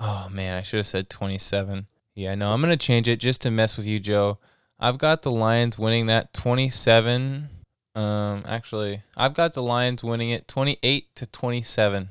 Oh 0.00 0.28
man, 0.32 0.56
I 0.56 0.62
should 0.62 0.78
have 0.78 0.86
said 0.88 1.08
27. 1.08 1.86
Yeah, 2.16 2.34
no, 2.34 2.50
I'm 2.52 2.60
gonna 2.60 2.76
change 2.76 3.06
it 3.06 3.20
just 3.20 3.40
to 3.42 3.52
mess 3.52 3.76
with 3.76 3.86
you, 3.86 4.00
Joe. 4.00 4.38
I've 4.80 4.98
got 4.98 5.22
the 5.22 5.30
Lions 5.30 5.78
winning 5.78 6.06
that 6.06 6.34
27. 6.34 7.48
Um, 7.94 8.42
actually, 8.44 9.04
I've 9.16 9.34
got 9.34 9.52
the 9.52 9.62
Lions 9.62 10.02
winning 10.02 10.30
it 10.30 10.48
28 10.48 11.14
to 11.14 11.26
27. 11.26 12.08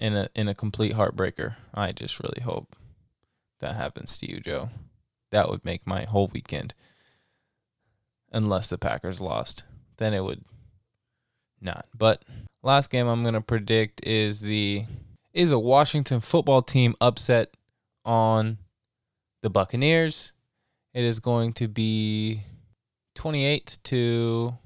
In 0.00 0.16
a 0.16 0.28
in 0.34 0.48
a 0.48 0.54
complete 0.54 0.94
heartbreaker. 0.94 1.54
I 1.72 1.92
just 1.92 2.18
really 2.18 2.42
hope 2.42 2.74
that 3.60 3.76
happens 3.76 4.16
to 4.16 4.28
you, 4.28 4.40
Joe. 4.40 4.70
That 5.30 5.48
would 5.48 5.64
make 5.64 5.86
my 5.86 6.02
whole 6.02 6.26
weekend. 6.26 6.74
Unless 8.32 8.68
the 8.68 8.78
Packers 8.78 9.20
lost, 9.20 9.64
then 9.98 10.12
it 10.12 10.22
would 10.22 10.44
not. 11.60 11.86
But 11.96 12.24
last 12.62 12.90
game 12.90 13.06
I'm 13.06 13.24
gonna 13.24 13.40
predict 13.40 14.04
is 14.06 14.40
the 14.40 14.84
is 15.32 15.50
a 15.50 15.58
Washington 15.58 16.20
football 16.20 16.62
team 16.62 16.94
upset 17.00 17.54
on 18.04 18.58
the 19.42 19.50
Buccaneers. 19.50 20.32
It 20.94 21.04
is 21.04 21.20
going 21.20 21.52
to 21.54 21.68
be 21.68 22.42
28 23.16 23.78
to 23.84 24.56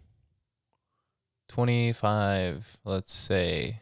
25, 1.49 2.79
let's 2.85 3.13
say. 3.13 3.81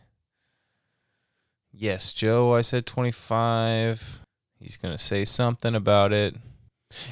Yes, 1.70 2.14
Joe, 2.14 2.54
I 2.54 2.62
said 2.62 2.86
25. 2.86 4.20
He's 4.58 4.76
going 4.76 4.96
to 4.96 5.02
say 5.02 5.26
something 5.26 5.74
about 5.74 6.12
it. 6.12 6.36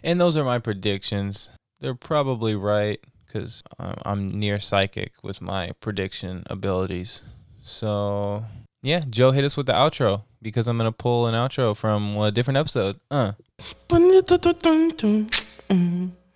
And 0.03 0.19
those 0.19 0.39
are 0.39 0.45
my 0.45 0.59
predictions. 0.59 1.51
They're 1.81 1.95
probably 1.95 2.57
right 2.57 2.99
because 3.27 3.63
I'm 3.79 4.39
near 4.39 4.59
psychic 4.59 5.13
with 5.23 5.41
my 5.41 5.73
prediction 5.81 6.43
abilities. 6.49 7.23
So, 7.63 8.45
yeah, 8.83 9.03
Joe 9.11 9.31
hit 9.33 9.45
us 9.45 9.57
with 9.57 9.67
the 9.67 9.73
outro 9.75 10.23
because 10.41 10.69
I'm 10.69 10.79
going 10.79 10.91
to 10.91 10.97
pull 10.97 11.27
an 11.27 11.35
outro 11.35 11.77
from 11.77 12.17
a 12.17 12.31
different 12.31 12.57
episode. 12.57 12.99
Uh. 13.11 13.33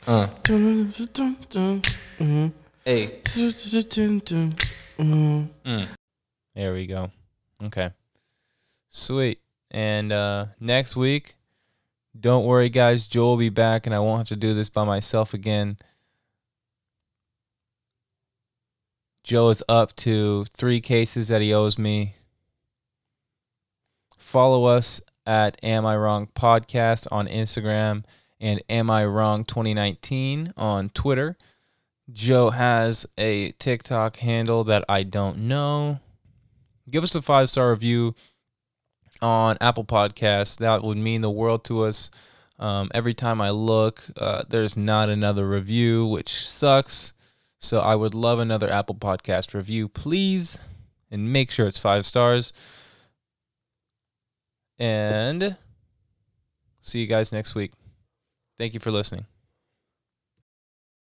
Uh. 0.06 0.26
Hey. 2.84 3.20
Mm. 5.64 5.86
There 6.54 6.72
we 6.72 6.86
go. 6.86 7.10
Okay. 7.62 7.90
Sweet. 8.88 9.38
And 9.70 10.12
uh, 10.12 10.46
next 10.58 10.96
week, 10.96 11.34
don't 12.18 12.44
worry, 12.44 12.68
guys. 12.68 13.06
Joel 13.06 13.30
will 13.30 13.36
be 13.36 13.48
back, 13.48 13.86
and 13.86 13.94
I 13.94 14.00
won't 14.00 14.18
have 14.20 14.28
to 14.28 14.36
do 14.36 14.54
this 14.54 14.68
by 14.68 14.84
myself 14.84 15.34
again. 15.34 15.78
Joe 19.22 19.50
is 19.50 19.62
up 19.68 19.94
to 19.96 20.44
three 20.56 20.80
cases 20.80 21.28
that 21.28 21.42
he 21.42 21.54
owes 21.54 21.78
me. 21.78 22.14
Follow 24.18 24.64
us 24.64 25.00
at 25.26 25.58
Am 25.62 25.86
I 25.86 25.96
Wrong 25.96 26.26
Podcast 26.34 27.06
on 27.12 27.28
Instagram 27.28 28.04
and 28.40 28.62
Am 28.68 28.90
I 28.90 29.04
Wrong 29.04 29.44
2019 29.44 30.54
on 30.56 30.88
Twitter. 30.90 31.36
Joe 32.12 32.50
has 32.50 33.06
a 33.16 33.52
TikTok 33.52 34.16
handle 34.16 34.64
that 34.64 34.84
I 34.88 35.04
don't 35.04 35.38
know. 35.38 36.00
Give 36.88 37.04
us 37.04 37.14
a 37.14 37.22
five 37.22 37.50
star 37.50 37.70
review 37.70 38.14
on 39.22 39.56
Apple 39.60 39.84
Podcasts. 39.84 40.58
That 40.58 40.82
would 40.82 40.98
mean 40.98 41.20
the 41.20 41.30
world 41.30 41.64
to 41.64 41.82
us. 41.84 42.10
Um, 42.58 42.90
every 42.92 43.14
time 43.14 43.40
I 43.40 43.50
look, 43.50 44.04
uh, 44.18 44.42
there's 44.48 44.76
not 44.76 45.08
another 45.08 45.48
review, 45.48 46.06
which 46.06 46.46
sucks. 46.46 47.12
So 47.58 47.80
I 47.80 47.94
would 47.94 48.14
love 48.14 48.38
another 48.38 48.70
Apple 48.70 48.94
Podcast 48.94 49.54
review, 49.54 49.88
please, 49.88 50.58
and 51.10 51.32
make 51.32 51.50
sure 51.50 51.66
it's 51.66 51.78
five 51.78 52.06
stars. 52.06 52.52
And 54.78 55.56
see 56.82 57.00
you 57.00 57.06
guys 57.06 57.32
next 57.32 57.54
week. 57.54 57.72
Thank 58.58 58.74
you 58.74 58.80
for 58.80 58.90
listening. 58.90 59.26